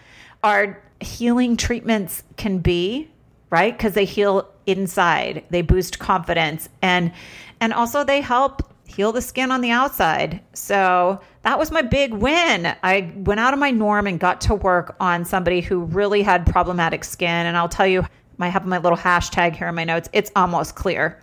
our 0.44 0.82
healing 1.00 1.56
treatments 1.56 2.22
can 2.36 2.58
be 2.58 3.10
right? 3.50 3.76
Because 3.76 3.94
they 3.94 4.04
heal 4.04 4.48
inside, 4.66 5.44
they 5.50 5.62
boost 5.62 5.98
confidence, 5.98 6.68
and 6.82 7.12
and 7.60 7.72
also 7.72 8.04
they 8.04 8.20
help 8.20 8.72
heal 8.86 9.12
the 9.12 9.20
skin 9.20 9.50
on 9.50 9.60
the 9.60 9.70
outside. 9.70 10.40
So 10.52 11.20
that 11.42 11.58
was 11.58 11.70
my 11.70 11.82
big 11.82 12.12
win. 12.14 12.74
I 12.82 13.12
went 13.16 13.40
out 13.40 13.52
of 13.52 13.58
my 13.58 13.70
norm 13.70 14.06
and 14.06 14.18
got 14.18 14.40
to 14.42 14.54
work 14.54 14.96
on 15.00 15.24
somebody 15.24 15.60
who 15.60 15.80
really 15.80 16.22
had 16.22 16.46
problematic 16.46 17.04
skin. 17.04 17.46
And 17.46 17.56
I'll 17.56 17.68
tell 17.68 17.86
you, 17.86 18.06
I 18.38 18.48
have 18.48 18.66
my 18.66 18.78
little 18.78 18.98
hashtag 18.98 19.56
here 19.56 19.68
in 19.68 19.74
my 19.74 19.84
notes. 19.84 20.08
It's 20.12 20.30
almost 20.36 20.76
clear. 20.76 21.22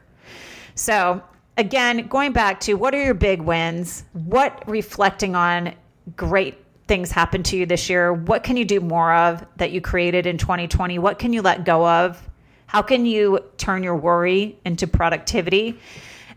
So 0.76 1.22
again, 1.58 2.08
going 2.08 2.34
back 2.34 2.60
to 2.62 2.74
what 2.76 2.94
are 2.94 3.04
your 3.04 3.14
big 3.14 3.42
wins? 3.42 4.04
What 4.14 4.64
reflecting 4.68 5.36
on 5.36 5.74
great 6.16 6.63
things 6.88 7.12
happened 7.12 7.46
to 7.46 7.58
you 7.58 7.66
this 7.66 7.90
year? 7.90 8.14
What 8.14 8.44
can 8.44 8.58
you 8.58 8.66
do 8.66 8.80
more 8.80 9.14
of 9.14 9.46
that 9.58 9.72
you 9.72 9.82
created 9.82 10.26
in 10.26 10.38
2020? 10.38 11.00
What 11.00 11.20
can 11.20 11.34
you 11.34 11.42
let 11.42 11.66
go 11.66 11.88
of? 11.88 12.22
How 12.68 12.82
can 12.82 13.06
you 13.06 13.40
turn 13.58 13.84
your 13.84 13.96
worry 13.96 14.58
into 14.66 14.88
productivity? 14.88 15.80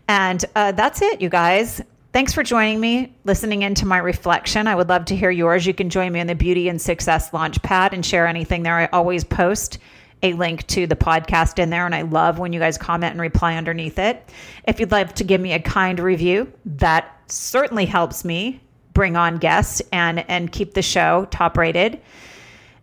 And 0.07 0.43
uh, 0.55 0.71
that's 0.71 1.01
it, 1.01 1.21
you 1.21 1.29
guys. 1.29 1.81
Thanks 2.13 2.33
for 2.33 2.41
joining 2.41 2.79
me, 2.79 3.13
listening 3.25 3.61
into 3.61 3.85
my 3.85 3.97
reflection. 3.97 4.67
I 4.67 4.75
would 4.75 4.89
love 4.89 5.05
to 5.05 5.15
hear 5.15 5.29
yours. 5.29 5.65
You 5.65 5.73
can 5.73 5.89
join 5.89 6.11
me 6.13 6.19
on 6.19 6.27
the 6.27 6.35
Beauty 6.35 6.69
and 6.69 6.81
Success 6.81 7.31
Launchpad 7.31 7.91
and 7.91 8.05
share 8.05 8.25
anything 8.25 8.63
there. 8.63 8.75
I 8.75 8.85
always 8.87 9.23
post 9.23 9.79
a 10.23 10.33
link 10.33 10.65
to 10.67 10.87
the 10.87 10.95
podcast 10.95 11.59
in 11.59 11.69
there, 11.69 11.85
and 11.85 11.93
I 11.93 12.01
love 12.01 12.39
when 12.39 12.53
you 12.53 12.59
guys 12.59 12.77
comment 12.77 13.11
and 13.11 13.21
reply 13.21 13.55
underneath 13.55 13.99
it. 13.99 14.27
If 14.67 14.79
you'd 14.79 14.91
like 14.91 15.13
to 15.15 15.23
give 15.23 15.41
me 15.41 15.53
a 15.53 15.59
kind 15.59 15.99
review, 15.99 16.51
that 16.65 17.21
certainly 17.27 17.85
helps 17.85 18.25
me 18.25 18.61
bring 18.97 19.15
on 19.15 19.37
guests 19.37 19.79
and 19.91 20.27
and 20.27 20.51
keep 20.51 20.73
the 20.73 20.81
show 20.81 21.27
top 21.29 21.55
rated. 21.55 22.01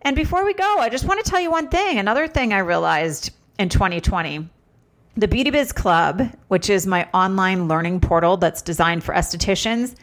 And 0.01 0.15
before 0.15 0.45
we 0.45 0.53
go, 0.53 0.77
I 0.79 0.87
just 0.87 1.03
want 1.03 1.21
to 1.21 1.29
tell 1.29 1.41
you 1.41 1.51
one 1.51 1.67
thing. 1.67 1.99
Another 1.99 2.25
thing 2.25 2.53
I 2.53 2.59
realized 2.59 3.31
in 3.59 3.67
2020. 3.67 4.47
The 5.17 5.27
Beauty 5.27 5.49
Biz 5.49 5.73
Club, 5.73 6.23
which 6.47 6.69
is 6.69 6.87
my 6.87 7.09
online 7.13 7.67
learning 7.67 7.99
portal 7.99 8.37
that's 8.37 8.61
designed 8.61 9.03
for 9.03 9.13
estheticians, 9.13 9.95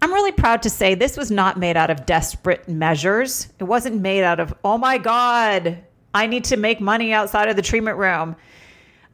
I'm 0.00 0.12
really 0.12 0.30
proud 0.30 0.62
to 0.62 0.70
say 0.70 0.94
this 0.94 1.16
was 1.16 1.32
not 1.32 1.58
made 1.58 1.76
out 1.76 1.90
of 1.90 2.06
desperate 2.06 2.68
measures. 2.68 3.48
It 3.58 3.64
wasn't 3.64 4.00
made 4.00 4.22
out 4.22 4.38
of, 4.38 4.54
oh 4.62 4.78
my 4.78 4.98
God, 4.98 5.78
I 6.14 6.28
need 6.28 6.44
to 6.44 6.56
make 6.56 6.80
money 6.80 7.12
outside 7.12 7.48
of 7.48 7.56
the 7.56 7.62
treatment 7.62 7.98
room. 7.98 8.36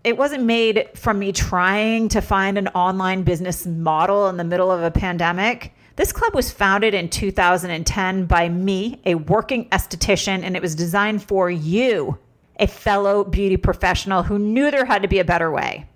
It 0.04 0.18
wasn't 0.18 0.44
made 0.44 0.90
from 0.96 1.18
me 1.18 1.32
trying 1.32 2.10
to 2.10 2.20
find 2.20 2.58
an 2.58 2.68
online 2.68 3.22
business 3.22 3.64
model 3.64 4.28
in 4.28 4.36
the 4.36 4.44
middle 4.44 4.70
of 4.70 4.82
a 4.82 4.90
pandemic. 4.90 5.72
This 5.96 6.12
club 6.12 6.34
was 6.34 6.50
founded 6.50 6.94
in 6.94 7.10
2010 7.10 8.24
by 8.24 8.48
me, 8.48 9.00
a 9.04 9.14
working 9.14 9.68
esthetician, 9.68 10.42
and 10.42 10.56
it 10.56 10.62
was 10.62 10.74
designed 10.74 11.22
for 11.22 11.50
you, 11.50 12.18
a 12.58 12.66
fellow 12.66 13.24
beauty 13.24 13.58
professional 13.58 14.22
who 14.22 14.38
knew 14.38 14.70
there 14.70 14.86
had 14.86 15.02
to 15.02 15.08
be 15.08 15.18
a 15.18 15.24
better 15.24 15.50
way. 15.50 15.86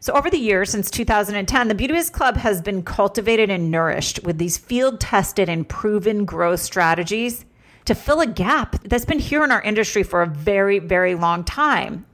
So, 0.00 0.14
over 0.14 0.30
the 0.30 0.38
years, 0.38 0.70
since 0.70 0.90
2010, 0.90 1.68
the 1.68 1.74
Beauty 1.74 1.92
Biz 1.94 2.10
Club 2.10 2.36
has 2.36 2.62
been 2.62 2.82
cultivated 2.82 3.50
and 3.50 3.70
nourished 3.70 4.22
with 4.22 4.38
these 4.38 4.56
field 4.56 5.00
tested 5.00 5.48
and 5.48 5.68
proven 5.68 6.24
growth 6.24 6.60
strategies 6.60 7.44
to 7.86 7.94
fill 7.94 8.20
a 8.20 8.26
gap 8.26 8.82
that's 8.84 9.04
been 9.04 9.18
here 9.18 9.44
in 9.44 9.52
our 9.52 9.62
industry 9.62 10.02
for 10.02 10.22
a 10.22 10.26
very, 10.26 10.78
very 10.78 11.14
long 11.14 11.44
time. 11.44 12.06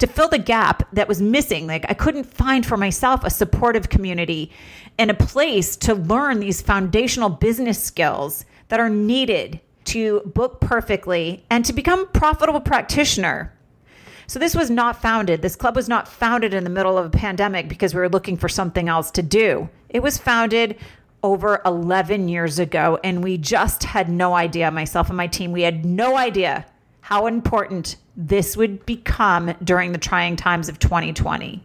To 0.00 0.06
fill 0.06 0.28
the 0.28 0.38
gap 0.38 0.88
that 0.92 1.08
was 1.08 1.22
missing. 1.22 1.66
Like 1.66 1.86
I 1.88 1.94
couldn't 1.94 2.24
find 2.24 2.66
for 2.66 2.76
myself 2.76 3.22
a 3.22 3.30
supportive 3.30 3.88
community 3.88 4.50
and 4.98 5.10
a 5.10 5.14
place 5.14 5.76
to 5.78 5.94
learn 5.94 6.40
these 6.40 6.60
foundational 6.60 7.28
business 7.28 7.82
skills 7.82 8.44
that 8.68 8.80
are 8.80 8.90
needed 8.90 9.60
to 9.84 10.20
book 10.20 10.60
perfectly 10.60 11.44
and 11.50 11.64
to 11.64 11.72
become 11.72 12.00
a 12.00 12.06
profitable 12.06 12.60
practitioner. 12.60 13.52
So 14.26 14.38
this 14.38 14.54
was 14.54 14.70
not 14.70 15.02
founded. 15.02 15.42
This 15.42 15.56
club 15.56 15.74
was 15.74 15.88
not 15.88 16.06
founded 16.06 16.54
in 16.54 16.64
the 16.64 16.70
middle 16.70 16.96
of 16.96 17.06
a 17.06 17.10
pandemic 17.10 17.68
because 17.68 17.94
we 17.94 18.00
were 18.00 18.08
looking 18.08 18.36
for 18.36 18.48
something 18.48 18.88
else 18.88 19.10
to 19.12 19.22
do. 19.22 19.68
It 19.88 20.02
was 20.02 20.18
founded 20.18 20.78
over 21.22 21.60
11 21.66 22.28
years 22.28 22.58
ago 22.58 22.98
and 23.04 23.22
we 23.22 23.36
just 23.36 23.84
had 23.84 24.08
no 24.08 24.34
idea 24.34 24.70
myself 24.70 25.08
and 25.08 25.16
my 25.16 25.26
team 25.26 25.52
we 25.52 25.62
had 25.62 25.84
no 25.84 26.16
idea 26.16 26.64
how 27.10 27.26
important 27.26 27.96
this 28.16 28.56
would 28.56 28.86
become 28.86 29.52
during 29.64 29.90
the 29.90 29.98
trying 29.98 30.36
times 30.36 30.68
of 30.68 30.78
2020. 30.78 31.60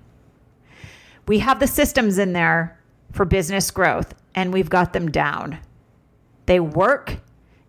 We 1.28 1.40
have 1.40 1.60
the 1.60 1.68
systems 1.68 2.18
in 2.18 2.34
there 2.34 2.80
for 3.12 3.26
business 3.26 3.70
growth 3.70 4.16
and 4.34 4.52
we've 4.52 4.72
got 4.72 4.94
them 4.94 5.12
down. 5.12 5.60
They 6.48 6.60
work, 6.60 7.18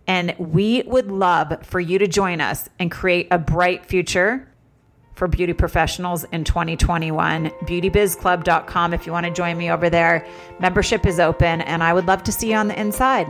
and 0.06 0.34
we 0.38 0.82
would 0.86 1.10
love 1.10 1.64
for 1.64 1.78
you 1.80 1.98
to 1.98 2.06
join 2.06 2.40
us 2.40 2.68
and 2.78 2.90
create 2.90 3.28
a 3.30 3.38
bright 3.38 3.86
future 3.86 4.48
for 5.14 5.28
beauty 5.28 5.52
professionals 5.52 6.24
in 6.24 6.44
2021. 6.44 7.50
Beautybizclub.com 7.64 8.94
if 8.94 9.06
you 9.06 9.12
want 9.12 9.26
to 9.26 9.32
join 9.32 9.56
me 9.56 9.70
over 9.70 9.88
there. 9.88 10.26
Membership 10.60 11.06
is 11.06 11.20
open, 11.20 11.62
and 11.62 11.82
I 11.82 11.94
would 11.94 12.06
love 12.06 12.22
to 12.24 12.32
see 12.32 12.50
you 12.50 12.56
on 12.56 12.68
the 12.68 12.78
inside. 12.78 13.26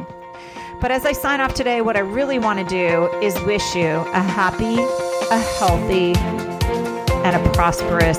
But 0.81 0.91
as 0.91 1.07
I 1.07 1.13
sign 1.13 1.41
off 1.41 1.55
today, 1.55 1.81
what 1.81 1.97
I 1.97 2.01
really 2.01 2.39
want 2.39 2.59
to 2.59 2.65
do 2.67 3.11
is 3.21 3.35
wish 3.43 3.75
you 3.75 3.87
a 3.87 4.21
happy, 4.21 4.77
a 5.31 5.39
healthy, 5.59 6.15
and 7.25 7.35
a 7.35 7.53
prosperous. 7.53 8.19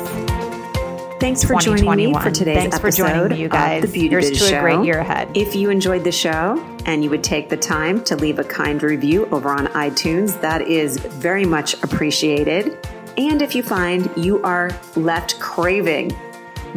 Thanks 1.20 1.44
for 1.44 1.56
joining 1.60 2.12
me 2.12 2.14
for 2.20 2.32
today's 2.32 2.58
Thanks 2.58 2.78
episode 2.78 3.04
for 3.04 3.20
joining 3.30 3.40
you 3.40 3.50
guys. 3.50 3.84
the 3.84 3.88
Beauty 3.88 4.10
Here's 4.10 4.30
Biz 4.30 4.40
to 4.40 4.46
Show. 4.50 4.58
a 4.58 4.62
great 4.62 4.86
year 4.86 5.00
ahead. 5.00 5.30
If 5.36 5.56
you 5.56 5.70
enjoyed 5.70 6.04
the 6.04 6.12
show 6.12 6.64
and 6.86 7.04
you 7.04 7.10
would 7.10 7.24
take 7.24 7.50
the 7.50 7.58
time 7.58 8.04
to 8.06 8.16
leave 8.16 8.40
a 8.40 8.44
kind 8.44 8.82
review 8.82 9.28
over 9.28 9.50
on 9.50 9.68
iTunes, 9.68 10.40
that 10.42 10.62
is 10.64 10.98
very 10.98 11.46
much 11.46 11.74
appreciated. 11.84 12.78
And 13.18 13.42
if 13.42 13.56
you 13.56 13.64
find 13.64 14.12
you 14.16 14.42
are 14.44 14.72
left 14.96 15.40
craving 15.40 16.12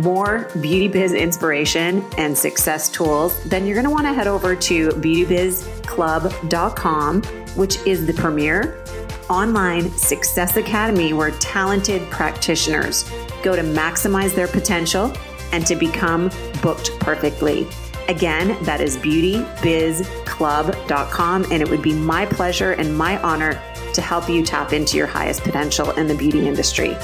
more 0.00 0.48
beauty 0.60 0.88
biz 0.88 1.12
inspiration 1.12 2.04
and 2.16 2.36
success 2.36 2.88
tools, 2.88 3.40
then 3.44 3.64
you're 3.66 3.74
going 3.74 3.84
to 3.84 3.90
want 3.90 4.06
to 4.06 4.12
head 4.12 4.26
over 4.26 4.56
to 4.56 4.88
beautybizclub.com, 4.90 7.22
which 7.56 7.76
is 7.86 8.04
the 8.06 8.14
premier 8.14 8.82
online 9.28 9.90
success 9.90 10.56
academy 10.56 11.12
where 11.12 11.32
talented 11.32 12.00
practitioners 12.10 13.04
go 13.42 13.54
to 13.54 13.60
maximize 13.62 14.34
their 14.34 14.48
potential 14.48 15.12
and 15.52 15.66
to 15.66 15.76
become 15.76 16.30
booked 16.62 16.98
perfectly. 17.00 17.68
Again, 18.08 18.56
that 18.64 18.80
is 18.80 18.96
beautybizclub.com, 18.96 21.44
and 21.44 21.62
it 21.62 21.70
would 21.70 21.82
be 21.82 21.94
my 21.94 22.26
pleasure 22.26 22.72
and 22.72 22.96
my 22.96 23.22
honor 23.22 23.62
to 23.94 24.02
help 24.02 24.28
you 24.28 24.44
tap 24.44 24.72
into 24.72 24.96
your 24.96 25.06
highest 25.06 25.42
potential 25.42 25.92
in 25.92 26.08
the 26.08 26.14
beauty 26.14 26.48
industry. 26.48 26.96